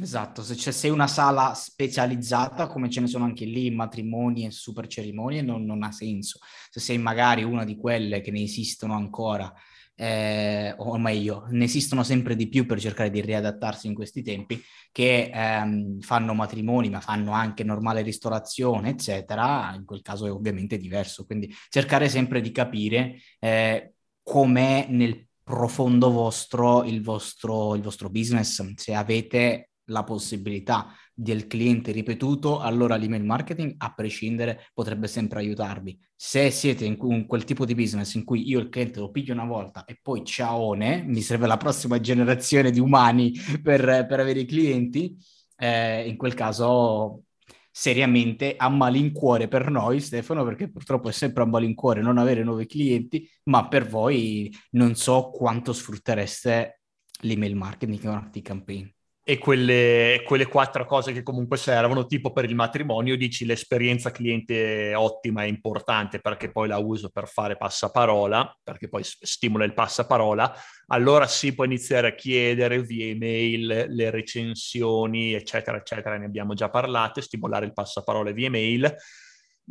Esatto, 0.00 0.42
se 0.42 0.54
c'è 0.54 0.70
sei 0.70 0.90
una 0.90 1.06
sala 1.06 1.52
specializzata, 1.52 2.68
come 2.68 2.88
ce 2.88 3.02
ne 3.02 3.06
sono 3.06 3.24
anche 3.24 3.44
lì, 3.44 3.70
matrimoni 3.70 4.46
e 4.46 4.50
super 4.50 4.86
cerimonie, 4.86 5.42
non, 5.42 5.66
non 5.66 5.82
ha 5.82 5.92
senso. 5.92 6.38
Se 6.70 6.80
sei 6.80 6.96
magari 6.96 7.42
una 7.42 7.66
di 7.66 7.76
quelle 7.76 8.22
che 8.22 8.30
ne 8.30 8.40
esistono 8.40 8.94
ancora 8.94 9.52
eh, 10.00 10.72
o 10.78 10.96
meglio, 10.96 11.44
ne 11.50 11.64
esistono 11.64 12.02
sempre 12.02 12.34
di 12.34 12.48
più 12.48 12.64
per 12.64 12.80
cercare 12.80 13.10
di 13.10 13.20
riadattarsi 13.20 13.86
in 13.86 13.92
questi 13.92 14.22
tempi, 14.22 14.58
che 14.90 15.30
ehm, 15.30 16.00
fanno 16.00 16.32
matrimoni, 16.32 16.88
ma 16.88 17.00
fanno 17.00 17.32
anche 17.32 17.64
normale 17.64 18.00
ristorazione, 18.00 18.88
eccetera. 18.88 19.74
In 19.74 19.84
quel 19.84 20.00
caso 20.00 20.24
è 20.24 20.32
ovviamente 20.32 20.78
diverso. 20.78 21.26
Quindi 21.26 21.54
cercare 21.68 22.08
sempre 22.08 22.40
di 22.40 22.50
capire 22.50 23.16
eh, 23.38 23.92
com'è 24.22 24.86
nel 24.88 25.26
profondo 25.42 26.10
vostro 26.10 26.82
il, 26.84 27.02
vostro 27.02 27.74
il 27.74 27.82
vostro 27.82 28.08
business, 28.08 28.72
se 28.76 28.94
avete 28.94 29.72
la 29.90 30.04
possibilità 30.04 30.94
del 31.20 31.46
cliente 31.46 31.92
ripetuto, 31.92 32.60
allora 32.60 32.96
l'email 32.96 33.24
marketing, 33.24 33.74
a 33.76 33.92
prescindere, 33.92 34.70
potrebbe 34.72 35.06
sempre 35.06 35.40
aiutarvi. 35.40 35.98
Se 36.16 36.50
siete 36.50 36.86
in, 36.86 37.26
quel 37.26 37.44
tipo 37.44 37.66
di 37.66 37.74
business 37.74 38.14
in 38.14 38.24
cui 38.24 38.48
io 38.48 38.58
il 38.58 38.70
cliente 38.70 39.00
lo 39.00 39.10
piglio 39.10 39.34
una 39.34 39.44
volta 39.44 39.84
e 39.84 39.98
poi 40.00 40.24
ciaone, 40.24 41.02
mi 41.02 41.20
serve 41.20 41.46
la 41.46 41.58
prossima 41.58 42.00
generazione 42.00 42.70
di 42.70 42.80
umani 42.80 43.32
per, 43.62 44.06
per 44.08 44.18
avere 44.18 44.40
i 44.40 44.46
clienti, 44.46 45.14
eh, 45.56 46.08
in 46.08 46.16
quel 46.16 46.32
caso 46.32 47.24
seriamente 47.70 48.54
a 48.56 48.70
malincuore 48.70 49.46
per 49.46 49.70
noi, 49.70 50.00
Stefano, 50.00 50.42
perché 50.42 50.70
purtroppo 50.70 51.10
è 51.10 51.12
sempre 51.12 51.42
a 51.42 51.46
malincuore 51.46 52.00
non 52.00 52.16
avere 52.16 52.42
nuovi 52.42 52.64
clienti, 52.64 53.28
ma 53.44 53.68
per 53.68 53.86
voi 53.86 54.50
non 54.70 54.94
so 54.94 55.28
quanto 55.28 55.74
sfruttereste 55.74 56.80
l'email 57.22 57.56
marketing 57.56 58.04
un 58.04 58.30
campaign 58.42 58.90
e 59.30 59.38
quelle, 59.38 60.24
quelle, 60.26 60.46
quattro 60.46 60.84
cose 60.84 61.12
che 61.12 61.22
comunque 61.22 61.56
servono, 61.56 62.06
tipo 62.06 62.32
per 62.32 62.46
il 62.46 62.56
matrimonio, 62.56 63.16
dici 63.16 63.44
l'esperienza 63.44 64.10
cliente 64.10 64.92
ottima 64.96 65.44
è 65.44 65.46
importante 65.46 66.18
perché 66.18 66.50
poi 66.50 66.66
la 66.66 66.78
uso 66.78 67.10
per 67.10 67.28
fare 67.28 67.56
passaparola, 67.56 68.58
perché 68.60 68.88
poi 68.88 69.04
stimola 69.04 69.64
il 69.64 69.72
passaparola, 69.72 70.52
allora 70.88 71.28
si 71.28 71.54
può 71.54 71.62
iniziare 71.62 72.08
a 72.08 72.14
chiedere 72.16 72.82
via 72.82 73.06
email 73.06 73.86
le 73.90 74.10
recensioni, 74.10 75.32
eccetera, 75.32 75.76
eccetera, 75.76 76.18
ne 76.18 76.24
abbiamo 76.24 76.54
già 76.54 76.68
parlato, 76.68 77.20
stimolare 77.20 77.66
il 77.66 77.72
passaparola 77.72 78.32
via 78.32 78.46
email 78.48 78.96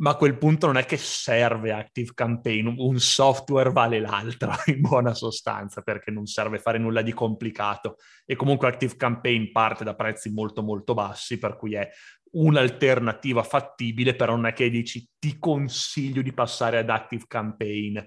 ma 0.00 0.10
a 0.10 0.16
quel 0.16 0.38
punto 0.38 0.66
non 0.66 0.76
è 0.76 0.84
che 0.84 0.96
serve 0.96 1.72
Active 1.72 2.12
Campaign, 2.14 2.74
un 2.78 2.98
software 2.98 3.70
vale 3.70 4.00
l'altro 4.00 4.52
in 4.66 4.80
buona 4.80 5.14
sostanza 5.14 5.82
perché 5.82 6.10
non 6.10 6.26
serve 6.26 6.58
fare 6.58 6.78
nulla 6.78 7.02
di 7.02 7.12
complicato. 7.12 7.96
E 8.24 8.34
comunque 8.34 8.68
Active 8.68 8.96
Campaign 8.96 9.52
parte 9.52 9.84
da 9.84 9.94
prezzi 9.94 10.32
molto 10.32 10.62
molto 10.62 10.94
bassi 10.94 11.38
per 11.38 11.56
cui 11.56 11.74
è 11.74 11.88
un'alternativa 12.32 13.42
fattibile 13.42 14.14
però 14.14 14.36
non 14.36 14.46
è 14.46 14.52
che 14.52 14.70
dici 14.70 15.04
ti 15.18 15.36
consiglio 15.38 16.22
di 16.22 16.32
passare 16.32 16.78
ad 16.78 16.88
Active 16.88 17.24
Campaign 17.26 17.98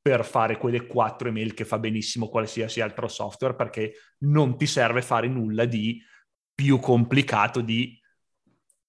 per 0.00 0.24
fare 0.24 0.56
quelle 0.56 0.86
quattro 0.86 1.28
email 1.28 1.52
che 1.52 1.64
fa 1.64 1.78
benissimo 1.78 2.28
qualsiasi 2.28 2.80
altro 2.80 3.08
software 3.08 3.54
perché 3.54 3.94
non 4.20 4.56
ti 4.56 4.66
serve 4.66 5.02
fare 5.02 5.28
nulla 5.28 5.64
di 5.64 6.00
più 6.54 6.78
complicato 6.78 7.60
di 7.60 8.00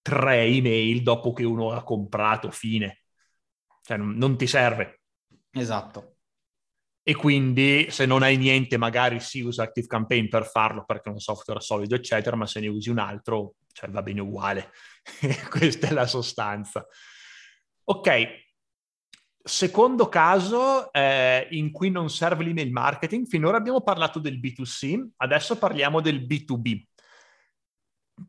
tre 0.03 0.43
email 0.43 1.01
dopo 1.01 1.33
che 1.33 1.43
uno 1.43 1.72
ha 1.72 1.81
comprato, 1.81 2.51
fine. 2.51 3.00
Cioè, 3.81 3.98
non, 3.98 4.12
non 4.15 4.38
ti 4.38 4.45
serve. 4.45 5.01
Esatto. 5.50 6.17
E 7.01 7.15
quindi 7.15 7.88
se 7.89 8.05
non 8.05 8.22
hai 8.22 8.38
niente, 8.38 8.77
magari 8.77 9.19
si 9.19 9.41
usa 9.41 9.63
Active 9.63 9.88
Campaign 9.88 10.27
per 10.27 10.45
farlo 10.45 10.86
perché 10.86 11.10
è 11.10 11.13
un 11.13 11.19
software 11.19 11.60
solido, 11.60 11.95
eccetera, 11.95 12.36
ma 12.36 12.45
se 12.45 12.60
ne 12.60 12.67
usi 12.67 12.89
un 12.89 13.00
altro, 13.00 13.55
cioè 13.72 13.89
va 13.89 14.03
bene 14.03 14.22
uguale. 14.22 14.72
Questa 15.50 15.88
è 15.88 15.91
la 15.91 16.05
sostanza. 16.05 16.86
Ok, 17.86 18.41
Secondo 19.45 20.07
caso 20.07 20.89
eh, 20.93 21.50
in 21.51 21.74
cui 21.74 21.89
non 21.89 22.10
serve 22.10 22.45
l'email 22.45 22.72
marketing, 22.72 23.27
finora 23.27 23.57
abbiamo 23.57 23.81
parlato 23.81 24.17
del 24.19 24.39
B2C, 24.39 25.05
adesso 25.17 25.57
parliamo 25.57 26.00
del 26.00 26.22
B2B 26.25 26.81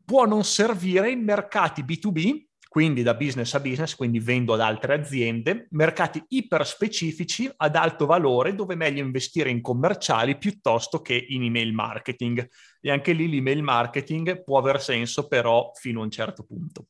può 0.03 0.25
non 0.25 0.43
servire 0.43 1.11
in 1.11 1.23
mercati 1.23 1.83
B2B, 1.83 2.43
quindi 2.75 3.03
da 3.03 3.13
business 3.13 3.53
a 3.53 3.61
business, 3.61 3.95
quindi 3.95 4.19
vendo 4.19 4.53
ad 4.53 4.59
altre 4.59 4.95
aziende, 4.95 5.67
mercati 5.71 6.21
iperspecifici 6.27 7.49
ad 7.55 7.77
alto 7.77 8.05
valore 8.05 8.53
dove 8.53 8.73
è 8.73 8.75
meglio 8.75 9.01
investire 9.01 9.49
in 9.49 9.61
commerciali 9.61 10.37
piuttosto 10.37 10.99
che 10.99 11.25
in 11.29 11.43
email 11.43 11.71
marketing. 11.71 12.45
E 12.81 12.91
anche 12.91 13.13
lì 13.13 13.29
l'email 13.29 13.63
marketing 13.63 14.43
può 14.43 14.57
aver 14.57 14.81
senso 14.81 15.27
però 15.29 15.71
fino 15.73 16.01
a 16.01 16.03
un 16.03 16.11
certo 16.11 16.43
punto. 16.43 16.87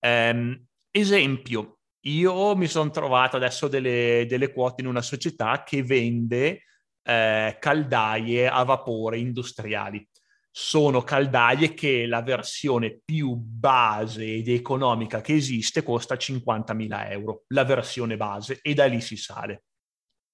Um, 0.00 0.66
esempio, 0.90 1.78
io 2.00 2.54
mi 2.54 2.66
sono 2.66 2.90
trovato 2.90 3.36
adesso 3.36 3.68
delle, 3.68 4.26
delle, 4.28 4.52
quote 4.52 4.82
in 4.82 4.86
una 4.86 5.00
società 5.00 5.62
che 5.62 5.82
vende 5.82 6.64
eh, 7.02 7.56
caldaie 7.58 8.48
a 8.48 8.62
vapore 8.64 9.18
industriali 9.18 10.06
sono 10.52 11.02
caldaie 11.02 11.74
che 11.74 12.06
la 12.06 12.22
versione 12.22 13.00
più 13.04 13.34
base 13.34 14.24
ed 14.24 14.48
economica 14.48 15.20
che 15.20 15.34
esiste 15.34 15.82
costa 15.82 16.16
50.000 16.16 17.10
euro, 17.10 17.44
la 17.48 17.64
versione 17.64 18.16
base, 18.16 18.58
e 18.62 18.74
da 18.74 18.86
lì 18.86 19.00
si 19.00 19.16
sale. 19.16 19.64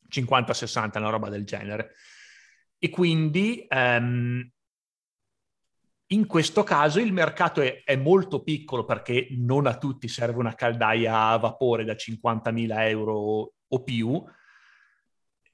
50-60, 0.09 0.99
una 0.99 1.11
roba 1.11 1.29
del 1.29 1.45
genere. 1.45 1.95
E 2.79 2.89
quindi 2.89 3.67
um, 3.69 4.49
in 6.09 6.27
questo 6.27 6.63
caso 6.63 7.01
il 7.01 7.13
mercato 7.13 7.61
è, 7.61 7.83
è, 7.85 7.97
molto 7.97 8.43
piccolo 8.43 8.85
perché 8.85 9.29
non 9.33 9.67
a 9.67 9.77
tutti 9.77 10.09
serve 10.09 10.39
una 10.39 10.55
caldaia 10.55 11.29
a 11.29 11.39
vapore 11.39 11.85
da 11.85 11.95
50.000 11.95 12.89
euro 12.89 13.53
o 13.67 13.83
più, 13.83 14.23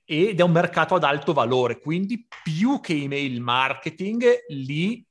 ed 0.04 0.40
è 0.40 0.42
un 0.42 0.52
mercato 0.52 0.94
ad 0.94 1.04
alto 1.04 1.32
valore, 1.32 1.78
quindi 1.78 2.26
più 2.42 2.80
che 2.80 2.94
email 2.94 3.40
marketing, 3.40 4.24
lì 4.48 5.04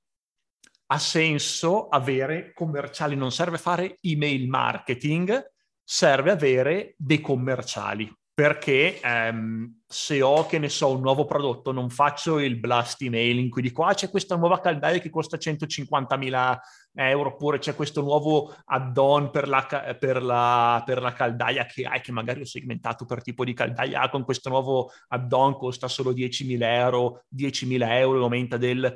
ha 0.88 1.00
senso 1.00 1.88
avere 1.88 2.52
commerciali, 2.54 3.16
non 3.16 3.32
serve 3.32 3.58
fare 3.58 3.98
email 4.02 4.48
marketing, 4.48 5.52
serve 5.84 6.32
avere 6.32 6.96
dei 6.98 7.22
commerciali 7.22 8.14
perché 8.42 9.00
ehm, 9.00 9.82
se 9.86 10.20
ho, 10.24 10.48
che 10.48 10.58
ne 10.58 10.68
so, 10.68 10.90
un 10.90 11.02
nuovo 11.02 11.26
prodotto, 11.26 11.72
non 11.72 11.92
faccio 11.92 12.40
il 12.40 12.58
blast 12.58 13.00
email 13.04 13.38
in 13.38 13.52
cui 13.52 13.62
dico, 13.62 13.84
ah, 13.84 13.94
c'è 13.94 14.10
questa 14.10 14.36
nuova 14.36 14.60
caldaia 14.60 14.98
che 14.98 15.12
costa 15.12 15.38
150.000 15.38 16.58
euro, 16.96 17.30
oppure 17.30 17.60
c'è 17.60 17.76
questo 17.76 18.02
nuovo 18.02 18.52
add-on 18.66 19.30
per 19.30 19.48
la, 19.48 19.96
per 20.00 20.24
la, 20.24 20.82
per 20.84 21.04
la 21.04 21.14
caldaia 21.14 21.68
che 21.68 21.84
hai, 21.84 22.02
che 22.02 22.12
magari 22.12 22.42
ho 22.42 22.46
segmentato 22.46 23.06
per 23.06 23.22
tipo 23.22 23.46
di 23.46 23.54
caldaia, 23.54 24.02
ah, 24.02 24.10
con 24.10 24.24
questo 24.24 24.50
nuovo 24.50 24.90
add-on 25.10 25.56
costa 25.56 25.88
solo 25.88 26.12
10.000 26.12 26.64
euro, 26.64 27.26
10.000 27.36 27.92
euro 27.92 28.24
aumenta 28.24 28.58
del 28.58 28.92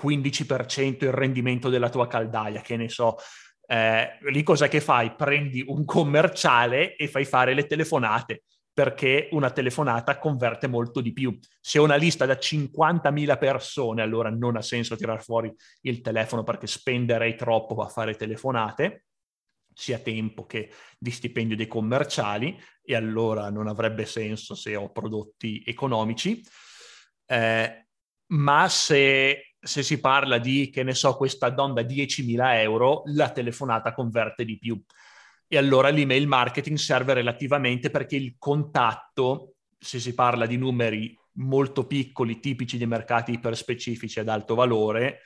15% 0.00 1.04
il 1.04 1.10
rendimento 1.10 1.68
della 1.68 1.88
tua 1.88 2.06
caldaia, 2.06 2.60
che 2.60 2.76
ne 2.76 2.88
so. 2.88 3.16
Eh, 3.66 4.18
lì 4.30 4.44
cos'è 4.44 4.68
che 4.68 4.80
fai? 4.80 5.16
Prendi 5.16 5.64
un 5.66 5.84
commerciale 5.84 6.94
e 6.94 7.08
fai 7.08 7.24
fare 7.24 7.54
le 7.54 7.66
telefonate 7.66 8.44
perché 8.78 9.28
una 9.32 9.50
telefonata 9.50 10.20
converte 10.20 10.68
molto 10.68 11.00
di 11.00 11.12
più. 11.12 11.36
Se 11.60 11.80
ho 11.80 11.82
una 11.82 11.96
lista 11.96 12.26
da 12.26 12.34
50.000 12.34 13.36
persone, 13.36 14.02
allora 14.02 14.30
non 14.30 14.56
ha 14.56 14.62
senso 14.62 14.94
tirare 14.94 15.18
fuori 15.18 15.52
il 15.80 16.00
telefono 16.00 16.44
perché 16.44 16.68
spenderei 16.68 17.34
troppo 17.34 17.74
a 17.82 17.88
fare 17.88 18.14
telefonate, 18.14 19.06
sia 19.74 19.98
tempo 19.98 20.46
che 20.46 20.70
di 20.96 21.10
stipendio 21.10 21.56
dei 21.56 21.66
commerciali, 21.66 22.56
e 22.80 22.94
allora 22.94 23.50
non 23.50 23.66
avrebbe 23.66 24.04
senso 24.04 24.54
se 24.54 24.76
ho 24.76 24.92
prodotti 24.92 25.60
economici. 25.66 26.40
Eh, 27.26 27.86
ma 28.26 28.68
se, 28.68 29.54
se, 29.58 29.82
si 29.82 29.98
parla 29.98 30.38
di, 30.38 30.70
che 30.70 30.84
ne 30.84 30.94
so, 30.94 31.16
questa 31.16 31.50
donna 31.50 31.82
10.000 31.82 32.60
euro, 32.60 33.02
la 33.06 33.32
telefonata 33.32 33.92
converte 33.92 34.44
di 34.44 34.56
più 34.56 34.80
e 35.48 35.56
allora 35.56 35.88
l'email 35.88 36.26
marketing 36.26 36.76
serve 36.76 37.14
relativamente 37.14 37.90
perché 37.90 38.16
il 38.16 38.36
contatto, 38.38 39.54
se 39.78 39.98
si 39.98 40.14
parla 40.14 40.44
di 40.46 40.58
numeri 40.58 41.18
molto 41.38 41.86
piccoli, 41.86 42.38
tipici 42.38 42.76
di 42.76 42.86
mercati 42.86 43.32
iperspecifici 43.32 44.20
ad 44.20 44.28
alto 44.28 44.54
valore, 44.54 45.22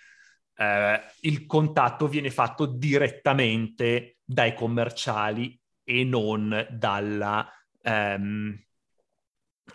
eh, 0.56 1.00
il 1.22 1.46
contatto 1.46 2.06
viene 2.06 2.30
fatto 2.30 2.66
direttamente 2.66 4.18
dai 4.24 4.54
commerciali 4.54 5.58
e 5.82 6.04
non, 6.04 6.68
dalla, 6.70 7.50
ehm, 7.82 8.64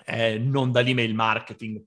eh, 0.06 0.38
non 0.38 0.72
dall'email 0.72 1.14
marketing. 1.14 1.84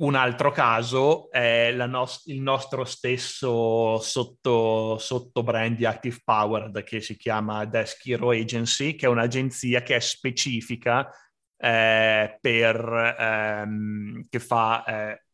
Un 0.00 0.14
altro 0.14 0.50
caso 0.50 1.30
è 1.30 1.72
nos- 1.72 2.22
il 2.26 2.40
nostro 2.40 2.84
stesso 2.86 3.98
sotto, 3.98 4.96
sotto 4.96 5.42
brand 5.42 5.76
di 5.76 5.84
Active 5.84 6.20
Powered 6.24 6.82
che 6.84 7.02
si 7.02 7.16
chiama 7.18 7.66
Desk 7.66 8.06
Hero 8.06 8.30
Agency, 8.30 8.94
che 8.94 9.04
è 9.04 9.10
un'agenzia 9.10 9.82
che 9.82 9.96
è 9.96 10.00
specifica 10.00 11.06
eh, 11.54 12.38
per, 12.40 13.16
ehm, 13.18 14.26
che 14.30 14.38
fa 14.38 14.84
eh, 14.84 15.24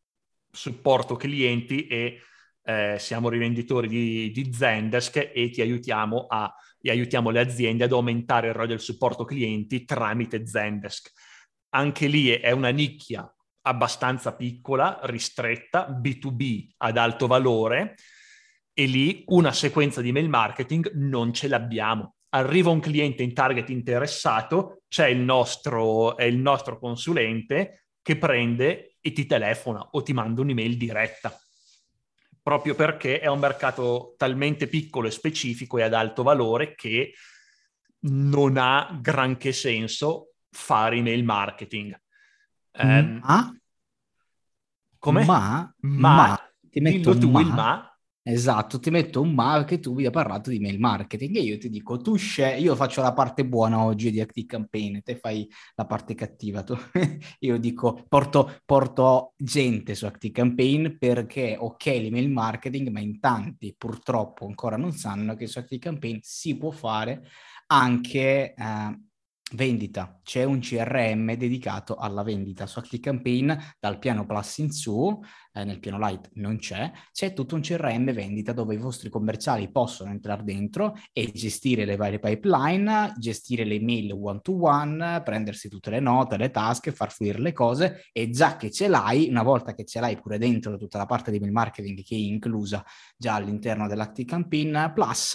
supporto 0.51 1.14
clienti 1.14 1.87
e 1.87 2.21
eh, 2.64 2.97
siamo 2.99 3.29
rivenditori 3.29 3.87
di, 3.87 4.33
di 4.33 4.53
Zendesk 4.53 5.31
e 5.33 5.51
ti 5.51 5.61
aiutiamo, 5.61 6.27
a, 6.29 6.53
e 6.81 6.90
aiutiamo 6.90 7.31
le 7.31 7.38
aziende 7.38 7.85
ad 7.85 7.93
aumentare 7.93 8.49
il 8.49 8.55
ROI 8.55 8.67
del 8.67 8.81
supporto 8.81 9.25
clienti 9.25 9.85
tramite 9.85 10.45
Zendesk. 10.45 11.12
Anche 11.69 12.09
lì 12.09 12.31
è 12.31 12.51
una 12.51 12.71
nicchia 12.71 13.31
abbastanza 13.66 14.35
piccola, 14.35 15.00
ristretta, 15.02 15.88
B2B 15.88 16.68
ad 16.79 16.96
alto 16.96 17.26
valore 17.26 17.96
e 18.72 18.87
lì 18.87 19.24
una 19.26 19.52
sequenza 19.52 20.00
di 20.00 20.12
mail 20.12 20.29
marketing 20.29 20.92
non 20.94 21.33
ce 21.33 21.48
l'abbiamo. 21.48 22.14
Arriva 22.31 22.70
un 22.70 22.81
cliente 22.81 23.22
in 23.22 23.35
target 23.35 23.68
interessato, 23.70 24.83
c'è 24.88 25.09
il 25.09 25.18
nostro, 25.18 26.16
il 26.18 26.37
nostro 26.37 26.79
consulente 26.79 27.87
che 28.02 28.16
prende 28.16 28.96
e 29.00 29.12
ti 29.12 29.26
telefona 29.26 29.81
o 29.81 30.02
ti 30.02 30.12
manda 30.12 30.42
un'email 30.42 30.76
diretta 30.76 31.37
proprio 32.46 32.76
perché 32.76 33.18
è 33.18 33.26
un 33.26 33.40
mercato 33.40 34.14
talmente 34.16 34.68
piccolo 34.68 35.09
e 35.09 35.11
specifico 35.11 35.79
e 35.79 35.83
ad 35.83 35.92
alto 35.92 36.22
valore 36.22 36.76
che 36.76 37.12
non 38.02 38.57
ha 38.57 38.96
granché 39.02 39.50
senso 39.50 40.35
fare 40.48 40.96
email 40.96 41.24
marketing. 41.24 42.00
Um, 42.79 43.21
ma? 43.23 43.57
Come? 44.99 45.25
Ma, 45.25 45.75
ma, 45.81 46.15
ma 46.17 46.51
ti 46.71 46.81
metto 46.81 47.17
tu 47.17 47.31
ma, 47.31 47.41
il 47.41 47.47
ma. 47.47 47.97
Esatto, 48.29 48.81
ti 48.81 48.91
metto 48.91 49.21
un 49.21 49.35
ma 49.35 49.55
perché 49.55 49.79
tu 49.79 49.95
mi 49.95 50.05
hai 50.05 50.11
parlato 50.11 50.51
di 50.51 50.59
mail 50.59 50.81
marketing 50.81 51.37
e 51.37 51.43
io 51.43 51.59
ti 51.59 51.69
dico, 51.69 51.97
tu 51.99 52.17
scegli, 52.17 52.65
io 52.65 52.75
faccio 52.75 53.01
la 53.01 53.12
parte 53.12 53.47
buona 53.47 53.85
oggi 53.85 54.11
di 54.11 54.21
Active 54.21 54.47
Campaign, 54.49 54.99
te 55.05 55.15
fai 55.15 55.49
la 55.77 55.87
parte 55.87 56.17
cattiva. 56.17 56.65
Tu. 56.65 56.77
io 57.39 57.57
dico, 57.59 58.05
porto, 58.09 58.61
porto 58.65 59.33
gente 59.37 59.95
su 59.95 60.07
Active 60.07 60.33
Campaign 60.33 60.97
perché 60.99 61.57
ok 61.57 61.85
l'email 61.87 62.29
marketing, 62.29 62.89
ma 62.89 62.99
in 62.99 63.21
tanti 63.21 63.77
purtroppo 63.79 64.45
ancora 64.45 64.77
non 64.77 64.91
sanno 64.91 65.37
che 65.37 65.47
su 65.47 65.59
Active 65.59 65.81
Campaign 65.81 66.19
si 66.21 66.57
può 66.57 66.73
fare 66.73 67.29
anche 67.69 68.55
eh, 68.55 69.01
vendita, 69.53 70.21
c'è 70.25 70.43
un 70.45 70.59
CRM 70.61 71.35
dedicato 71.35 71.95
alla 71.95 72.23
vendita. 72.23 72.67
Su 72.67 72.81
ActiveCampaign 72.81 73.53
dal 73.79 73.99
piano 73.99 74.27
Plus 74.27 74.59
in 74.59 74.73
su, 74.73 75.21
eh, 75.57 75.64
nel 75.64 75.79
piano 75.81 75.99
Light 75.99 76.31
non 76.35 76.59
c'è, 76.59 76.92
c'è 77.12 77.33
tutto 77.33 77.55
un 77.55 77.62
CRM 77.62 78.12
vendita 78.12 78.53
dove 78.53 78.75
i 78.75 78.79
vostri 78.79 79.09
commerciali 79.09 79.71
possono 79.71 80.11
entrare 80.11 80.45
dentro 80.45 80.95
e 81.12 81.33
gestire 81.33 81.87
le 81.87 81.97
varie 81.97 82.19
pipeline, 82.19 83.14
gestire 83.19 83.64
le 83.64 83.81
mail 83.81 84.12
one 84.12 84.40
to 84.42 84.62
one, 84.62 85.23
prendersi 85.25 85.69
tutte 85.69 85.90
le 85.90 86.01
note, 86.01 86.37
le 86.37 86.51
task, 86.51 86.90
far 86.90 87.11
fluire 87.11 87.38
le 87.38 87.53
cose 87.53 88.05
e 88.12 88.29
già 88.29 88.57
che 88.57 88.71
ce 88.71 88.87
l'hai, 88.88 89.29
una 89.29 89.42
volta 89.42 89.75
che 89.75 89.85
ce 89.85 90.01
l'hai 90.01 90.16
pure 90.16 90.37
dentro 90.38 90.77
tutta 90.77 90.99
la 90.99 91.07
parte 91.07 91.31
di 91.31 91.38
mail 91.38 91.53
marketing 91.53 92.03
che 92.03 92.14
è 92.14 92.19
inclusa 92.19 92.85
già 93.16 93.35
all'interno 93.35 93.88
dell'ActiveCampaign 93.88 94.92
Plus, 94.92 95.35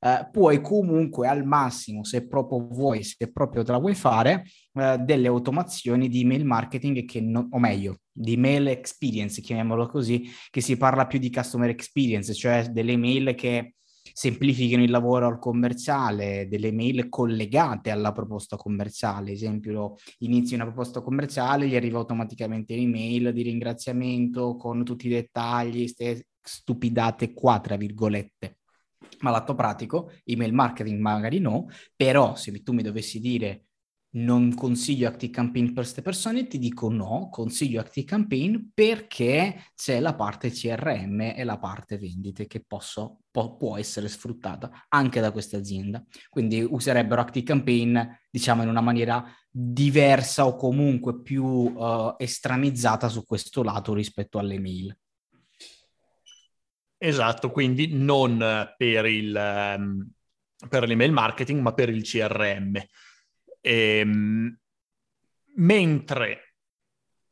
eh, 0.00 0.28
puoi 0.32 0.60
comunque 0.60 1.28
al 1.28 1.44
massimo, 1.44 2.02
se 2.04 2.26
proprio 2.26 2.66
vuoi, 2.66 3.04
se 3.04 3.30
proprio 3.30 3.62
te 3.62 3.70
la 3.70 3.78
vuoi 3.78 3.94
fare, 3.94 4.44
eh, 4.74 4.98
delle 4.98 5.28
automazioni 5.28 6.08
di 6.08 6.20
email 6.20 6.44
marketing 6.44 7.04
che, 7.04 7.20
no, 7.20 7.48
o 7.50 7.58
meglio, 7.58 8.00
di 8.12 8.36
mail 8.36 8.68
experience, 8.68 9.40
chiamiamolo 9.40 9.86
così, 9.86 10.28
che 10.50 10.60
si 10.60 10.76
parla 10.76 11.06
più 11.06 11.18
di 11.18 11.30
customer 11.30 11.70
experience, 11.70 12.32
cioè 12.34 12.68
delle 12.70 12.96
mail 12.96 13.34
che 13.34 13.74
semplificano 14.12 14.82
il 14.82 14.90
lavoro 14.90 15.26
al 15.26 15.38
commerciale, 15.38 16.46
delle 16.48 16.72
mail 16.72 17.08
collegate 17.08 17.90
alla 17.90 18.12
proposta 18.12 18.56
commerciale. 18.56 19.32
Esempio, 19.32 19.94
inizi 20.18 20.54
una 20.54 20.64
proposta 20.64 21.00
commerciale, 21.00 21.66
gli 21.66 21.76
arriva 21.76 21.98
automaticamente 21.98 22.74
un'email 22.74 23.32
di 23.32 23.42
ringraziamento 23.42 24.56
con 24.56 24.84
tutti 24.84 25.06
i 25.06 25.10
dettagli, 25.10 25.86
ste 25.86 26.26
stupidate 26.42 27.32
qua, 27.32 27.60
tra 27.60 27.76
virgolette. 27.76 28.58
Ma 29.20 29.30
l'atto 29.30 29.54
pratico, 29.54 30.12
email 30.24 30.52
marketing 30.52 31.00
magari 31.00 31.38
no, 31.38 31.66
però 31.94 32.34
se 32.36 32.52
tu 32.62 32.72
mi 32.72 32.82
dovessi 32.82 33.20
dire 33.20 33.66
non 34.12 34.54
consiglio 34.54 35.08
Active 35.08 35.32
Campaign 35.32 35.66
per 35.66 35.74
queste 35.74 36.02
persone, 36.02 36.46
ti 36.46 36.58
dico 36.58 36.90
no, 36.90 37.28
consiglio 37.30 37.80
Active 37.80 38.06
Campaign 38.06 38.56
perché 38.74 39.66
c'è 39.76 40.00
la 40.00 40.14
parte 40.14 40.50
CRM 40.50 41.20
e 41.36 41.44
la 41.44 41.58
parte 41.58 41.96
vendite 41.96 42.46
che 42.46 42.64
posso, 42.66 43.20
po- 43.30 43.56
può 43.56 43.76
essere 43.76 44.08
sfruttata 44.08 44.86
anche 44.88 45.20
da 45.20 45.30
questa 45.30 45.56
azienda. 45.58 46.04
Quindi 46.28 46.60
userebbero 46.60 47.20
Active 47.20 47.46
Campaign, 47.46 47.98
diciamo, 48.28 48.62
in 48.62 48.68
una 48.68 48.80
maniera 48.80 49.24
diversa 49.48 50.46
o 50.46 50.56
comunque 50.56 51.20
più 51.22 51.44
uh, 51.44 52.14
estremizzata 52.18 53.08
su 53.08 53.24
questo 53.24 53.62
lato 53.62 53.94
rispetto 53.94 54.38
alle 54.38 54.58
mail. 54.58 54.96
Esatto, 57.02 57.50
quindi 57.50 57.96
non 57.96 58.38
per, 58.76 59.06
il, 59.06 59.34
um, 59.78 60.06
per 60.68 60.86
l'email 60.86 61.12
marketing, 61.12 61.60
ma 61.60 61.72
per 61.72 61.88
il 61.88 62.02
CRM. 62.02 62.72
Ehm, 63.60 64.58
mentre 65.56 66.50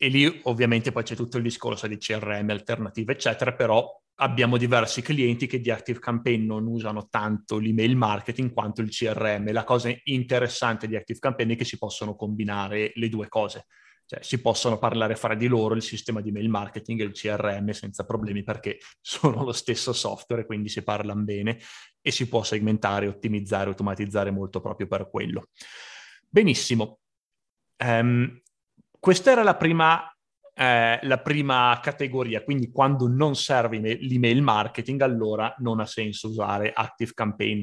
e 0.01 0.09
lì 0.09 0.41
ovviamente 0.45 0.93
poi 0.93 1.03
c'è 1.03 1.17
tutto 1.17 1.39
il 1.39 1.43
discorso 1.43 1.89
di 1.89 1.99
CRM 1.99 2.51
alternative, 2.51 3.13
eccetera, 3.13 3.53
però 3.53 3.85
abbiamo 4.21 4.57
diversi 4.57 5.03
clienti 5.03 5.49
che 5.49 5.61
di 5.61 5.71
Active 5.71 5.99
Campaign 5.99 6.47
non 6.47 6.67
usano 6.67 7.09
tanto 7.09 7.59
l'email 7.59 7.97
marketing 7.97 8.53
quanto 8.53 8.81
il 8.81 8.91
CRM. 8.91 9.51
La 9.53 9.65
cosa 9.65 9.93
interessante 10.05 10.87
di 10.87 10.95
Active 10.95 11.19
Campaign 11.19 11.51
è 11.51 11.57
che 11.57 11.65
si 11.65 11.79
possono 11.79 12.15
combinare 12.15 12.93
le 12.95 13.09
due 13.09 13.29
cose. 13.29 13.67
Cioè, 14.07 14.23
si 14.23 14.41
possono 14.41 14.79
parlare 14.79 15.17
fra 15.17 15.35
di 15.35 15.49
loro 15.49 15.75
il 15.75 15.83
sistema 15.83 16.21
di 16.21 16.31
mail 16.31 16.49
marketing 16.49 17.01
e 17.01 17.05
il 17.05 17.13
CRM 17.13 17.71
senza 17.71 18.07
problemi 18.07 18.45
perché 18.45 18.79
sono 19.03 19.43
lo 19.43 19.53
stesso 19.53 19.93
software, 19.93 20.47
quindi 20.47 20.69
si 20.69 20.83
parlano 20.83 21.23
bene 21.23 21.59
e 22.01 22.13
si 22.13 22.29
può 22.29 22.45
segmentare, 22.45 23.09
ottimizzare, 23.09 23.69
automatizzare 23.69 24.31
molto 24.31 24.61
proprio 24.61 24.87
per 24.87 25.11
quello. 25.11 25.49
Benissimo. 26.29 26.99
Um, 27.79 28.41
questa 28.99 29.31
era 29.31 29.43
la 29.43 29.57
prima 29.57 30.13
eh, 30.61 30.99
la 31.03 31.21
prima 31.21 31.79
categoria, 31.81 32.43
quindi 32.43 32.73
quando 32.73 33.07
non 33.07 33.37
serve 33.37 33.79
l'email 33.79 34.43
marketing, 34.43 35.03
allora 35.03 35.55
non 35.59 35.79
ha 35.79 35.87
senso 35.87 36.29
usare 36.29 36.73
Active 36.73 37.13
Campaign. 37.15 37.63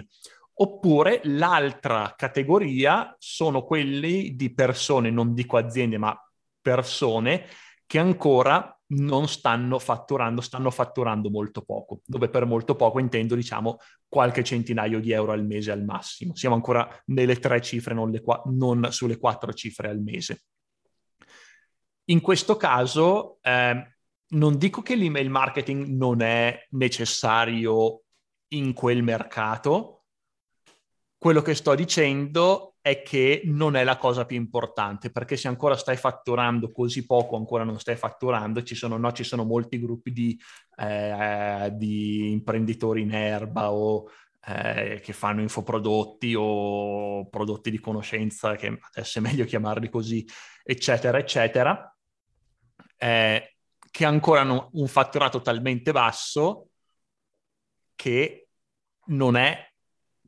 Oppure 0.58 1.20
l'altra 1.26 2.14
categoria 2.16 3.14
sono 3.20 3.64
quelli 3.64 4.38
di 4.38 4.54
persone, 4.54 5.10
non 5.10 5.34
dico 5.34 5.58
aziende, 5.58 5.98
ma 5.98 6.18
persone 6.62 7.48
che 7.86 8.00
ancora 8.00 8.75
non 8.88 9.28
stanno 9.28 9.80
fatturando, 9.80 10.42
stanno 10.42 10.70
fatturando 10.70 11.30
molto 11.30 11.62
poco, 11.62 12.02
dove 12.06 12.30
per 12.30 12.46
molto 12.46 12.76
poco 12.76 13.00
intendo 13.00 13.36
diciamo 13.36 13.78
qualche 14.08 14.44
centinaio 14.44 15.00
di 15.00 15.12
euro 15.12 15.32
al 15.32 15.46
mese 15.46 15.72
al 15.72 15.84
massimo. 15.84 16.36
Siamo 16.36 16.56
ancora 16.56 16.88
nelle 17.06 17.38
tre 17.38 17.62
cifre, 17.62 17.94
non, 17.94 18.20
qua- 18.24 18.44
non 18.46 18.92
sulle 18.92 19.18
quattro 19.18 19.54
cifre 19.54 19.90
al 19.90 20.00
mese. 20.00 20.44
In 22.06 22.22
questo 22.22 22.56
caso 22.56 23.40
eh, 23.42 23.96
non 24.28 24.58
dico 24.58 24.82
che 24.82 24.96
l'email 24.96 25.30
marketing 25.30 25.88
non 25.88 26.22
è 26.22 26.68
necessario 26.72 28.02
in 28.50 28.74
quel 28.74 29.02
mercato, 29.02 30.04
quello 31.18 31.42
che 31.42 31.56
sto 31.56 31.74
dicendo 31.74 32.75
è 32.86 33.02
che 33.02 33.42
non 33.46 33.76
è 33.76 33.84
la 33.84 33.98
cosa 33.98 34.28
più 34.28 34.38
importante, 34.38 35.10
perché 35.10 35.38
se 35.38 35.48
ancora 35.48 35.76
stai 35.76 35.98
fatturando 35.98 36.72
così 36.72 37.08
poco, 37.08 37.36
ancora 37.36 37.64
non 37.64 37.80
stai 37.80 37.96
fatturando, 37.96 38.62
ci 38.62 38.76
sono, 38.76 38.96
no, 38.96 39.12
ci 39.12 39.24
sono 39.24 39.44
molti 39.44 39.80
gruppi 39.80 40.12
di, 40.12 40.40
eh, 40.78 41.72
di 41.74 42.32
imprenditori 42.32 43.02
in 43.02 43.12
erba 43.12 43.72
o 43.72 44.08
eh, 44.46 45.00
che 45.04 45.14
fanno 45.14 45.42
infoprodotti 45.42 46.36
o 46.38 47.28
prodotti 47.28 47.72
di 47.72 47.80
conoscenza, 47.80 48.56
che 48.56 48.78
adesso 48.80 49.18
è 49.18 49.22
meglio 49.24 49.46
chiamarli 49.46 49.90
così, 49.90 50.24
eccetera, 50.64 51.18
eccetera, 51.18 51.98
eh, 52.98 53.56
che 53.90 54.06
ancora 54.06 54.42
hanno 54.42 54.70
un 54.74 54.88
fatturato 54.88 55.42
talmente 55.42 55.92
basso 55.92 56.68
che 57.96 58.48
non 59.06 59.38
è 59.38 59.74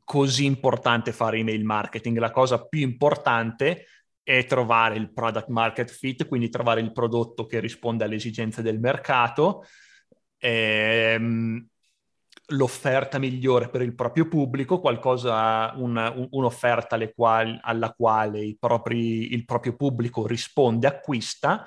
così 0.08 0.46
importante 0.46 1.12
fare 1.12 1.36
email 1.36 1.62
marketing. 1.64 2.16
La 2.16 2.30
cosa 2.30 2.66
più 2.66 2.80
importante 2.80 3.84
è 4.22 4.46
trovare 4.46 4.96
il 4.96 5.12
product 5.12 5.48
market 5.48 5.90
fit, 5.90 6.26
quindi 6.26 6.48
trovare 6.48 6.80
il 6.80 6.92
prodotto 6.92 7.44
che 7.44 7.60
risponde 7.60 8.04
alle 8.04 8.14
esigenze 8.14 8.62
del 8.62 8.80
mercato, 8.80 9.66
ehm, 10.38 11.62
l'offerta 12.52 13.18
migliore 13.18 13.68
per 13.68 13.82
il 13.82 13.94
proprio 13.94 14.26
pubblico, 14.28 14.80
qualcosa, 14.80 15.74
una, 15.76 16.10
un, 16.10 16.26
un'offerta 16.30 16.96
quali, 17.14 17.58
alla 17.60 17.92
quale 17.92 18.56
propri, 18.58 19.34
il 19.34 19.44
proprio 19.44 19.76
pubblico 19.76 20.26
risponde, 20.26 20.86
acquista 20.86 21.66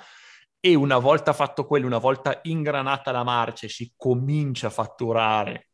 e 0.59 0.73
una 0.73 0.97
volta 0.97 1.31
fatto 1.33 1.67
quello, 1.67 1.85
una 1.85 1.99
volta 1.99 2.39
ingranata 2.45 3.11
la 3.11 3.23
marcia 3.23 3.67
e 3.67 3.69
si 3.69 3.93
comincia 3.95 4.65
a 4.65 4.71
fatturare 4.71 5.70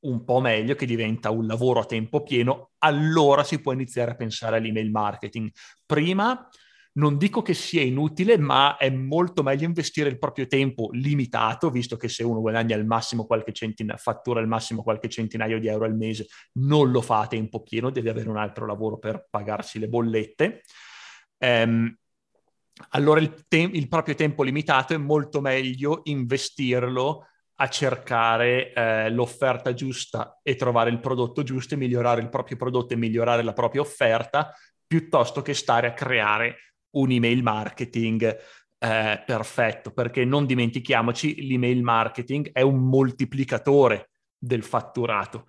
un 0.00 0.24
po' 0.24 0.40
meglio, 0.40 0.74
che 0.74 0.86
diventa 0.86 1.30
un 1.30 1.46
lavoro 1.46 1.80
a 1.80 1.84
tempo 1.84 2.22
pieno, 2.22 2.70
allora 2.78 3.44
si 3.44 3.60
può 3.60 3.72
iniziare 3.72 4.12
a 4.12 4.16
pensare 4.16 4.56
all'email 4.56 4.90
marketing. 4.90 5.50
Prima 5.84 6.48
non 6.92 7.16
dico 7.16 7.42
che 7.42 7.54
sia 7.54 7.82
inutile, 7.82 8.36
ma 8.36 8.76
è 8.76 8.90
molto 8.90 9.42
meglio 9.42 9.64
investire 9.64 10.08
il 10.08 10.18
proprio 10.18 10.46
tempo 10.46 10.88
limitato, 10.92 11.70
visto 11.70 11.96
che 11.96 12.08
se 12.08 12.24
uno 12.24 12.40
guadagna 12.40 12.74
al 12.74 12.84
massimo 12.84 13.26
qualche 13.26 13.52
centinaio, 13.52 13.98
fattura 13.98 14.40
al 14.40 14.48
massimo 14.48 14.82
qualche 14.82 15.08
centinaio 15.08 15.60
di 15.60 15.68
euro 15.68 15.84
al 15.84 15.96
mese, 15.96 16.26
non 16.54 16.90
lo 16.90 17.00
fa 17.00 17.20
a 17.20 17.26
tempo 17.28 17.62
pieno, 17.62 17.90
deve 17.90 18.10
avere 18.10 18.28
un 18.28 18.36
altro 18.36 18.66
lavoro 18.66 18.98
per 18.98 19.28
pagarsi 19.30 19.78
le 19.78 19.88
bollette. 19.88 20.62
Um, 21.38 21.94
allora 22.90 23.20
il, 23.20 23.46
te- 23.46 23.70
il, 23.72 23.88
proprio 23.88 24.14
tempo 24.14 24.42
limitato 24.42 24.94
è 24.94 24.96
molto 24.96 25.40
meglio 25.40 26.00
investirlo 26.04 27.26
a 27.62 27.68
cercare 27.68 28.72
eh, 28.72 29.10
l'offerta 29.10 29.74
giusta 29.74 30.40
e 30.42 30.56
trovare 30.56 30.88
il 30.88 30.98
prodotto 30.98 31.42
giusto 31.42 31.74
e 31.74 31.76
migliorare 31.76 32.22
il 32.22 32.30
proprio 32.30 32.56
prodotto 32.56 32.94
e 32.94 32.96
migliorare 32.96 33.42
la 33.42 33.52
propria 33.52 33.82
offerta, 33.82 34.54
piuttosto 34.86 35.42
che 35.42 35.52
stare 35.52 35.86
a 35.86 35.92
creare 35.92 36.56
un 36.92 37.10
email 37.10 37.42
marketing 37.42 38.38
eh, 38.78 39.22
perfetto, 39.26 39.92
perché 39.92 40.24
non 40.24 40.46
dimentichiamoci, 40.46 41.46
l'email 41.46 41.82
marketing 41.82 42.50
è 42.50 42.62
un 42.62 42.78
moltiplicatore 42.88 44.10
del 44.38 44.62
fatturato. 44.62 45.48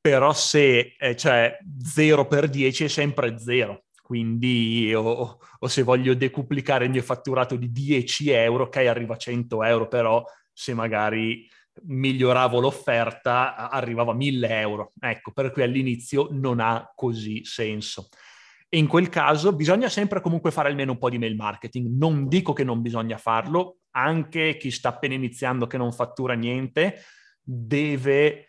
Però 0.00 0.32
se 0.32 0.94
eh, 0.96 1.16
cioè 1.16 1.58
0 1.84 2.28
per 2.28 2.48
10 2.48 2.84
è 2.84 2.88
sempre 2.88 3.38
0 3.38 3.86
quindi 4.08 4.94
o, 4.94 5.38
o, 5.58 5.68
se 5.68 5.82
voglio 5.82 6.14
decuplicare 6.14 6.86
il 6.86 6.90
mio 6.90 7.02
fatturato 7.02 7.56
di 7.56 7.70
10 7.70 8.30
euro, 8.30 8.64
ok, 8.64 8.76
arriva 8.76 9.12
a 9.12 9.18
100 9.18 9.62
euro, 9.64 9.86
però 9.86 10.24
se 10.58 10.74
magari 10.74 11.48
miglioravo 11.84 12.58
l'offerta 12.58 13.70
arrivava 13.70 14.10
a 14.10 14.16
1000 14.16 14.48
euro. 14.58 14.92
Ecco, 14.98 15.30
per 15.30 15.52
cui 15.52 15.62
all'inizio 15.62 16.26
non 16.32 16.58
ha 16.58 16.90
così 16.96 17.44
senso. 17.44 18.08
E 18.68 18.76
in 18.76 18.88
quel 18.88 19.08
caso 19.08 19.54
bisogna 19.54 19.88
sempre 19.88 20.20
comunque 20.20 20.50
fare 20.50 20.68
almeno 20.68 20.92
un 20.92 20.98
po' 20.98 21.10
di 21.10 21.18
mail 21.18 21.36
marketing. 21.36 21.96
Non 21.96 22.26
dico 22.26 22.52
che 22.54 22.64
non 22.64 22.82
bisogna 22.82 23.18
farlo, 23.18 23.82
anche 23.92 24.56
chi 24.56 24.72
sta 24.72 24.88
appena 24.88 25.14
iniziando 25.14 25.68
che 25.68 25.76
non 25.76 25.92
fattura 25.92 26.34
niente 26.34 27.04
deve 27.40 28.48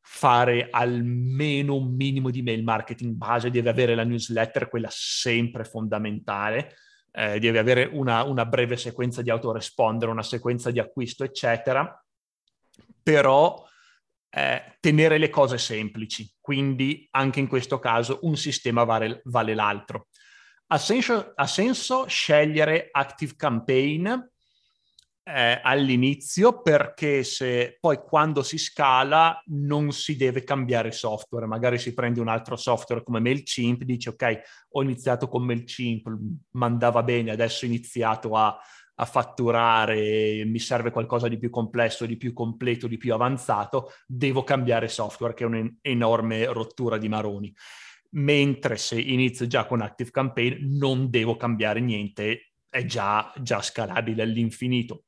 fare 0.00 0.66
almeno 0.70 1.76
un 1.76 1.94
minimo 1.94 2.30
di 2.30 2.42
mail 2.42 2.64
marketing 2.64 3.14
base, 3.14 3.52
deve 3.52 3.70
avere 3.70 3.94
la 3.94 4.04
newsletter, 4.04 4.68
quella 4.68 4.88
sempre 4.90 5.62
fondamentale, 5.62 6.74
eh, 7.16 7.38
deve 7.38 7.60
avere 7.60 7.88
una, 7.92 8.24
una, 8.24 8.44
breve 8.44 8.76
sequenza 8.76 9.22
di 9.22 9.30
autorespondere, 9.30 10.10
una 10.10 10.24
sequenza 10.24 10.72
di 10.72 10.80
acquisto, 10.80 11.22
eccetera, 11.22 12.04
però 13.02 13.64
eh, 14.30 14.76
tenere 14.80 15.18
le 15.18 15.30
cose 15.30 15.56
semplici, 15.56 16.28
quindi 16.40 17.06
anche 17.12 17.38
in 17.38 17.46
questo 17.46 17.78
caso 17.78 18.18
un 18.22 18.36
sistema 18.36 18.82
vale, 18.82 19.20
vale 19.26 19.54
l'altro. 19.54 20.08
Ha 20.66 20.78
senso, 20.78 21.32
ha 21.36 21.46
senso 21.46 22.06
scegliere 22.08 22.88
Active 22.90 23.34
Campaign 23.36 24.12
eh, 25.26 25.58
all'inizio 25.62 26.60
perché 26.60 27.24
se 27.24 27.78
poi 27.80 27.96
quando 27.96 28.42
si 28.42 28.58
scala 28.58 29.42
non 29.46 29.90
si 29.90 30.16
deve 30.16 30.44
cambiare 30.44 30.92
software, 30.92 31.46
magari 31.46 31.78
si 31.78 31.94
prende 31.94 32.20
un 32.20 32.28
altro 32.28 32.56
software 32.56 33.02
come 33.02 33.20
MailChimp, 33.20 33.82
dice 33.84 34.10
ok, 34.10 34.40
ho 34.72 34.82
iniziato 34.82 35.26
con 35.28 35.44
MailChimp, 35.44 36.14
mandava 36.52 37.02
bene, 37.02 37.30
adesso 37.30 37.64
ho 37.64 37.68
iniziato 37.68 38.36
a, 38.36 38.54
a 38.96 39.04
fatturare, 39.06 40.44
mi 40.44 40.58
serve 40.58 40.90
qualcosa 40.90 41.26
di 41.26 41.38
più 41.38 41.48
complesso, 41.48 42.04
di 42.04 42.18
più 42.18 42.34
completo, 42.34 42.86
di 42.86 42.98
più 42.98 43.14
avanzato, 43.14 43.92
devo 44.06 44.44
cambiare 44.44 44.88
software 44.88 45.32
che 45.32 45.44
è 45.44 45.46
un'enorme 45.46 46.44
rottura 46.46 46.98
di 46.98 47.08
maroni. 47.08 47.54
Mentre 48.16 48.76
se 48.76 49.00
inizio 49.00 49.46
già 49.46 49.66
con 49.66 49.80
Active 49.80 50.10
Campaign 50.10 50.76
non 50.76 51.10
devo 51.10 51.36
cambiare 51.36 51.80
niente, 51.80 52.53
è 52.74 52.84
già, 52.84 53.32
già 53.40 53.62
scalabile 53.62 54.22
all'infinito. 54.22 55.04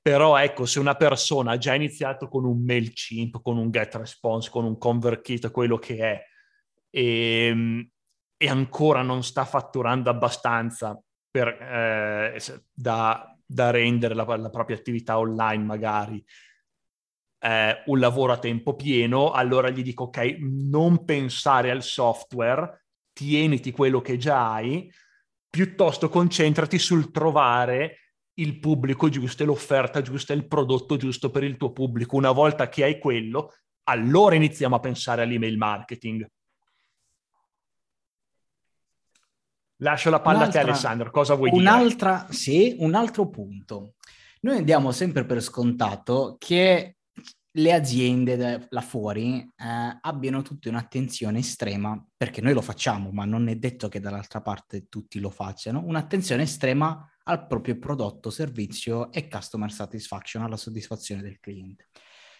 Però 0.00 0.38
ecco, 0.38 0.64
se 0.64 0.78
una 0.78 0.94
persona 0.94 1.52
ha 1.52 1.58
già 1.58 1.74
iniziato 1.74 2.28
con 2.28 2.46
un 2.46 2.64
MailChimp, 2.64 3.42
con 3.42 3.58
un 3.58 3.70
GetResponse, 3.70 4.48
con 4.48 4.64
un 4.64 4.78
ConvertKit, 4.78 5.50
quello 5.50 5.76
che 5.76 5.98
è, 5.98 6.22
e, 6.88 7.46
ehm, 7.46 7.90
e 8.38 8.48
ancora 8.48 9.02
non 9.02 9.22
sta 9.22 9.44
fatturando 9.44 10.08
abbastanza 10.08 10.98
per, 11.30 11.48
eh, 11.48 12.40
da, 12.72 13.36
da, 13.44 13.70
rendere 13.70 14.14
la, 14.14 14.24
la, 14.36 14.50
propria 14.50 14.76
attività 14.76 15.18
online 15.18 15.64
magari 15.64 16.24
eh, 17.38 17.82
un 17.86 17.98
lavoro 17.98 18.32
a 18.32 18.38
tempo 18.38 18.74
pieno, 18.74 19.30
allora 19.30 19.68
gli 19.68 19.82
dico 19.82 20.04
ok, 20.04 20.36
non 20.40 21.04
pensare 21.04 21.70
al 21.70 21.82
software, 21.82 22.86
tieniti 23.12 23.70
quello 23.72 24.00
che 24.00 24.16
già 24.16 24.52
hai, 24.54 24.90
piuttosto 25.54 26.08
concentrati 26.08 26.80
sul 26.80 27.12
trovare 27.12 27.98
il 28.38 28.58
pubblico 28.58 29.08
giusto 29.08 29.44
e 29.44 29.46
l'offerta 29.46 30.02
giusta 30.02 30.32
e 30.32 30.36
il 30.36 30.48
prodotto 30.48 30.96
giusto 30.96 31.30
per 31.30 31.44
il 31.44 31.56
tuo 31.56 31.70
pubblico. 31.70 32.16
Una 32.16 32.32
volta 32.32 32.68
che 32.68 32.82
hai 32.82 32.98
quello, 32.98 33.52
allora 33.84 34.34
iniziamo 34.34 34.74
a 34.74 34.80
pensare 34.80 35.22
all'email 35.22 35.56
marketing. 35.56 36.28
Lascio 39.76 40.10
la 40.10 40.20
palla 40.20 40.38
un'altra, 40.38 40.60
a 40.60 40.64
te 40.64 40.68
Alessandro, 40.70 41.10
cosa 41.12 41.34
vuoi 41.34 41.50
un'altra, 41.52 42.22
dire? 42.22 42.32
Sì, 42.32 42.76
un 42.80 42.96
altro 42.96 43.28
punto. 43.28 43.94
Noi 44.40 44.56
andiamo 44.56 44.90
sempre 44.90 45.24
per 45.24 45.40
scontato 45.40 46.34
che 46.36 46.96
le 47.56 47.72
aziende 47.72 48.66
là 48.68 48.80
fuori 48.80 49.38
eh, 49.38 49.98
abbiano 50.00 50.42
tutte 50.42 50.68
un'attenzione 50.68 51.38
estrema, 51.38 52.04
perché 52.16 52.40
noi 52.40 52.52
lo 52.52 52.60
facciamo, 52.60 53.10
ma 53.12 53.24
non 53.24 53.48
è 53.48 53.56
detto 53.56 53.88
che 53.88 54.00
dall'altra 54.00 54.40
parte 54.40 54.88
tutti 54.88 55.20
lo 55.20 55.30
facciano, 55.30 55.82
un'attenzione 55.84 56.42
estrema 56.42 57.08
al 57.24 57.46
proprio 57.46 57.78
prodotto, 57.78 58.30
servizio 58.30 59.12
e 59.12 59.28
customer 59.28 59.70
satisfaction, 59.70 60.42
alla 60.42 60.56
soddisfazione 60.56 61.22
del 61.22 61.38
cliente. 61.38 61.88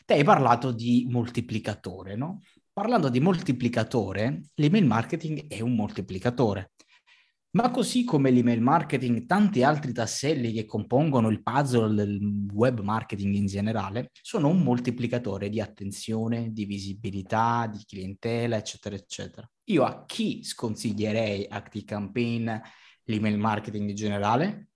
Te 0.04 0.14
hai 0.14 0.24
parlato 0.24 0.72
di 0.72 1.06
moltiplicatore, 1.08 2.16
no? 2.16 2.42
Parlando 2.72 3.08
di 3.08 3.20
moltiplicatore, 3.20 4.50
l'email 4.54 4.84
marketing 4.84 5.46
è 5.46 5.60
un 5.60 5.76
moltiplicatore. 5.76 6.72
Ma 7.54 7.70
così 7.70 8.02
come 8.02 8.32
l'email 8.32 8.60
marketing, 8.60 9.26
tanti 9.26 9.62
altri 9.62 9.92
tasselli 9.92 10.52
che 10.52 10.64
compongono 10.64 11.28
il 11.28 11.40
puzzle 11.40 11.94
del 11.94 12.48
web 12.52 12.80
marketing 12.80 13.32
in 13.34 13.46
generale 13.46 14.10
sono 14.22 14.48
un 14.48 14.60
moltiplicatore 14.60 15.48
di 15.48 15.60
attenzione, 15.60 16.52
di 16.52 16.64
visibilità, 16.64 17.68
di 17.70 17.84
clientela, 17.86 18.56
eccetera, 18.56 18.96
eccetera. 18.96 19.48
Io 19.66 19.84
a 19.84 20.04
chi 20.04 20.42
sconsiglierei 20.42 21.46
ActiveCampaign 21.48 22.50
l'email 23.04 23.38
marketing 23.38 23.88
in 23.88 23.94
generale? 23.94 24.68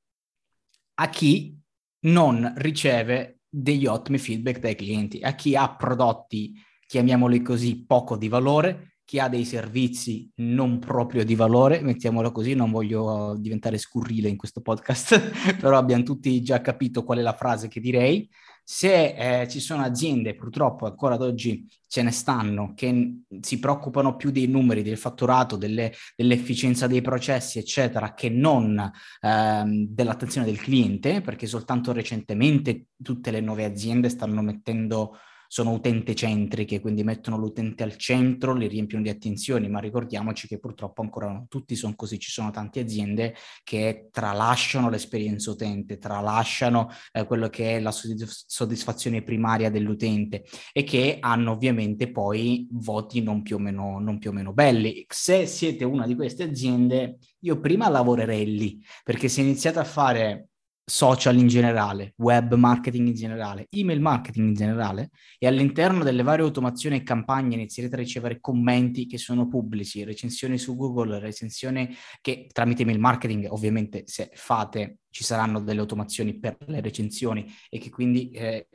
A 1.00 1.08
chi 1.08 1.58
non 2.02 2.52
riceve 2.58 3.40
degli 3.48 3.86
ottimi 3.86 4.18
feedback 4.18 4.60
dai 4.60 4.76
clienti, 4.76 5.20
a 5.20 5.34
chi 5.34 5.56
ha 5.56 5.74
prodotti, 5.74 6.54
chiamiamoli 6.86 7.42
così, 7.42 7.84
poco 7.84 8.16
di 8.16 8.28
valore, 8.28 8.97
chi 9.08 9.18
ha 9.18 9.28
dei 9.28 9.46
servizi 9.46 10.30
non 10.34 10.78
proprio 10.78 11.24
di 11.24 11.34
valore, 11.34 11.80
mettiamolo 11.80 12.30
così, 12.30 12.52
non 12.52 12.70
voglio 12.70 13.36
diventare 13.38 13.78
scurrile 13.78 14.28
in 14.28 14.36
questo 14.36 14.60
podcast, 14.60 15.56
però 15.58 15.78
abbiamo 15.78 16.02
tutti 16.02 16.42
già 16.42 16.60
capito 16.60 17.04
qual 17.04 17.16
è 17.16 17.22
la 17.22 17.32
frase 17.32 17.68
che 17.68 17.80
direi. 17.80 18.28
Se 18.62 19.14
eh, 19.14 19.48
ci 19.48 19.60
sono 19.60 19.82
aziende, 19.82 20.34
purtroppo 20.34 20.84
ancora 20.84 21.14
ad 21.14 21.22
oggi 21.22 21.66
ce 21.86 22.02
ne 22.02 22.10
stanno, 22.10 22.74
che 22.74 23.20
si 23.40 23.58
preoccupano 23.58 24.14
più 24.14 24.30
dei 24.30 24.46
numeri, 24.46 24.82
del 24.82 24.98
fatturato, 24.98 25.56
delle, 25.56 25.90
dell'efficienza 26.14 26.86
dei 26.86 27.00
processi, 27.00 27.58
eccetera, 27.58 28.12
che 28.12 28.28
non 28.28 28.92
ehm, 29.22 29.86
dell'attenzione 29.88 30.46
del 30.46 30.60
cliente, 30.60 31.22
perché 31.22 31.46
soltanto 31.46 31.92
recentemente 31.92 32.88
tutte 33.02 33.30
le 33.30 33.40
nuove 33.40 33.64
aziende 33.64 34.10
stanno 34.10 34.42
mettendo 34.42 35.16
sono 35.48 35.72
utente 35.72 36.14
centriche, 36.14 36.78
quindi 36.80 37.02
mettono 37.02 37.38
l'utente 37.38 37.82
al 37.82 37.96
centro, 37.96 38.54
li 38.54 38.68
riempiono 38.68 39.02
di 39.02 39.08
attenzioni, 39.08 39.68
ma 39.68 39.80
ricordiamoci 39.80 40.46
che 40.46 40.58
purtroppo 40.58 41.00
ancora 41.00 41.26
non 41.26 41.48
tutti 41.48 41.74
sono 41.74 41.94
così, 41.96 42.18
ci 42.18 42.30
sono 42.30 42.50
tante 42.50 42.80
aziende 42.80 43.34
che 43.64 44.08
tralasciano 44.12 44.90
l'esperienza 44.90 45.50
utente, 45.50 45.96
tralasciano 45.96 46.90
eh, 47.12 47.24
quello 47.24 47.48
che 47.48 47.76
è 47.76 47.80
la 47.80 47.92
soddisfazione 47.92 49.22
primaria 49.22 49.70
dell'utente 49.70 50.44
e 50.72 50.84
che 50.84 51.16
hanno 51.18 51.52
ovviamente 51.52 52.10
poi 52.12 52.68
voti 52.70 53.22
non 53.22 53.40
più 53.40 53.56
o 53.56 53.58
meno, 53.58 53.98
non 53.98 54.18
più 54.18 54.30
o 54.30 54.34
meno 54.34 54.52
belli. 54.52 55.06
Se 55.08 55.46
siete 55.46 55.84
una 55.84 56.06
di 56.06 56.14
queste 56.14 56.42
aziende, 56.42 57.18
io 57.40 57.58
prima 57.58 57.88
lavorerei 57.88 58.44
lì, 58.44 58.84
perché 59.02 59.28
se 59.28 59.40
iniziate 59.40 59.78
a 59.78 59.84
fare 59.84 60.47
social 60.88 61.36
in 61.36 61.48
generale, 61.48 62.14
web 62.16 62.54
marketing 62.54 63.08
in 63.08 63.14
generale, 63.14 63.66
email 63.70 64.00
marketing 64.00 64.48
in 64.48 64.54
generale 64.54 65.10
e 65.38 65.46
all'interno 65.46 66.02
delle 66.02 66.22
varie 66.22 66.44
automazioni 66.44 66.96
e 66.96 67.02
campagne 67.02 67.56
inizierete 67.56 67.94
a 67.94 67.98
ricevere 67.98 68.40
commenti 68.40 69.06
che 69.06 69.18
sono 69.18 69.48
pubblici, 69.48 70.02
recensioni 70.02 70.56
su 70.56 70.74
Google, 70.76 71.18
recensioni 71.18 71.94
che 72.22 72.48
tramite 72.50 72.82
email 72.82 72.98
marketing 72.98 73.46
ovviamente 73.50 74.04
se 74.06 74.30
fate 74.32 75.00
ci 75.10 75.24
saranno 75.24 75.60
delle 75.60 75.80
automazioni 75.80 76.38
per 76.38 76.56
le 76.66 76.80
recensioni 76.80 77.46
e 77.68 77.78
che 77.78 77.90
quindi 77.90 78.30
eh, 78.30 78.68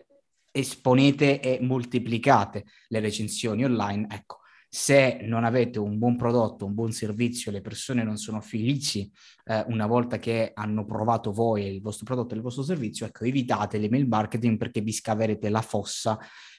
esponete 0.51 1.39
e 1.39 1.59
moltiplicate 1.61 2.65
le 2.89 2.99
recensioni 2.99 3.65
online, 3.65 4.07
ecco, 4.09 4.41
se 4.75 5.19
non 5.21 5.43
avete 5.43 5.77
un 5.77 5.99
buon 5.99 6.15
prodotto, 6.15 6.65
un 6.65 6.73
buon 6.73 6.91
servizio, 6.91 7.51
le 7.51 7.61
persone 7.61 8.03
non 8.03 8.17
sono 8.17 8.41
felici 8.41 9.07
eh, 9.45 9.63
una 9.67 9.85
volta 9.85 10.17
che 10.17 10.49
hanno 10.51 10.83
provato 10.83 11.31
voi 11.31 11.67
il 11.75 11.79
vostro 11.79 12.05
prodotto 12.05 12.33
e 12.33 12.37
il 12.37 12.41
vostro 12.41 12.63
servizio, 12.63 13.05
ecco, 13.05 13.23
evitate 13.25 13.77
l'email 13.77 14.07
marketing 14.07 14.57
perché 14.57 14.81
vi 14.81 14.91
scaverete 14.91 15.49
la 15.49 15.61
fossa 15.61 16.17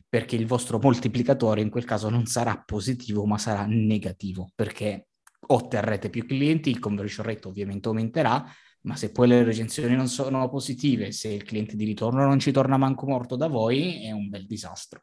perché 0.09 0.37
il 0.37 0.47
vostro 0.47 0.79
moltiplicatore 0.79 1.61
in 1.61 1.71
quel 1.71 1.85
caso 1.85 2.09
non 2.09 2.27
sarà 2.27 2.63
positivo 2.65 3.27
ma 3.27 3.37
sarà 3.37 3.67
negativo 3.67 4.53
perché 4.55 5.09
otterrete 5.49 6.09
più 6.09 6.25
clienti, 6.25 6.71
il 6.71 6.79
conversion 6.79 7.27
rate 7.27 7.49
ovviamente 7.49 7.89
aumenterà, 7.89 8.47
ma 8.83 8.95
se 8.95 9.11
poi 9.11 9.27
le 9.27 9.43
recensioni 9.43 9.97
non 9.97 10.07
sono 10.07 10.49
positive, 10.49 11.11
se 11.11 11.31
il 11.31 11.43
cliente 11.43 11.75
di 11.75 11.85
ritorno 11.85 12.25
non 12.25 12.39
ci 12.39 12.53
torna 12.53 12.77
manco 12.77 13.09
morto 13.09 13.35
da 13.35 13.49
voi, 13.49 14.05
è 14.05 14.13
un 14.13 14.29
bel 14.29 14.47
disastro. 14.47 15.03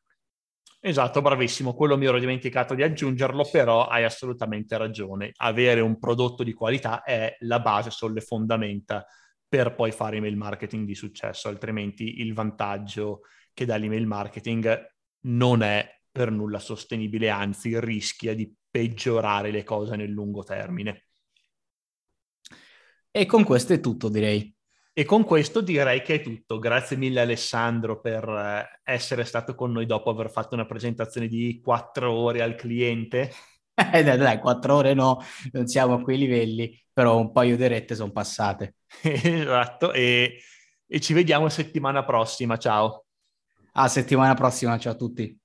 Esatto, 0.83 1.21
bravissimo, 1.21 1.75
quello 1.75 1.95
mi 1.95 2.05
ero 2.07 2.17
dimenticato 2.17 2.73
di 2.73 2.81
aggiungerlo, 2.81 3.47
però 3.51 3.85
hai 3.85 4.03
assolutamente 4.03 4.77
ragione. 4.77 5.31
Avere 5.37 5.79
un 5.79 5.99
prodotto 5.99 6.41
di 6.43 6.53
qualità 6.53 7.03
è 7.03 7.35
la 7.41 7.59
base, 7.59 7.91
sono 7.91 8.13
le 8.13 8.21
fondamenta 8.21 9.05
per 9.47 9.75
poi 9.75 9.91
fare 9.91 10.17
email 10.17 10.35
marketing 10.37 10.87
di 10.87 10.95
successo, 10.95 11.49
altrimenti 11.49 12.21
il 12.21 12.33
vantaggio 12.33 13.21
che 13.53 13.65
dà 13.65 13.75
l'email 13.75 14.07
marketing 14.07 14.95
non 15.25 15.61
è 15.61 15.87
per 16.11 16.31
nulla 16.31 16.57
sostenibile, 16.57 17.29
anzi 17.29 17.79
rischia 17.79 18.33
di 18.33 18.51
peggiorare 18.69 19.51
le 19.51 19.63
cose 19.63 19.95
nel 19.95 20.09
lungo 20.09 20.43
termine. 20.43 21.05
E 23.11 23.25
con 23.25 23.43
questo 23.43 23.73
è 23.73 23.79
tutto, 23.79 24.09
direi. 24.09 24.53
E 24.93 25.05
con 25.05 25.23
questo 25.23 25.61
direi 25.61 26.01
che 26.01 26.15
è 26.15 26.21
tutto. 26.21 26.59
Grazie 26.59 26.97
mille 26.97 27.21
Alessandro 27.21 28.01
per 28.01 28.27
eh, 28.27 28.91
essere 28.91 29.23
stato 29.23 29.55
con 29.55 29.71
noi 29.71 29.85
dopo 29.85 30.09
aver 30.09 30.29
fatto 30.29 30.53
una 30.53 30.65
presentazione 30.65 31.27
di 31.27 31.61
quattro 31.63 32.11
ore 32.11 32.41
al 32.41 32.55
cliente. 32.55 33.31
Eh, 33.73 34.03
dai, 34.03 34.17
dai, 34.17 34.37
quattro 34.37 34.75
ore 34.75 34.93
no, 34.93 35.23
non 35.53 35.65
siamo 35.65 35.95
a 35.95 36.01
quei 36.01 36.17
livelli, 36.17 36.79
però 36.93 37.17
un 37.17 37.31
paio 37.31 37.55
di 37.55 37.65
rette 37.65 37.95
sono 37.95 38.11
passate. 38.11 38.75
esatto, 39.01 39.91
e, 39.91 40.39
e 40.85 40.99
ci 40.99 41.13
vediamo 41.13 41.49
settimana 41.49 42.03
prossima. 42.03 42.57
Ciao. 42.57 43.05
A 43.73 43.87
settimana 43.87 44.35
prossima, 44.35 44.77
ciao 44.77 44.91
a 44.91 44.95
tutti. 44.95 45.40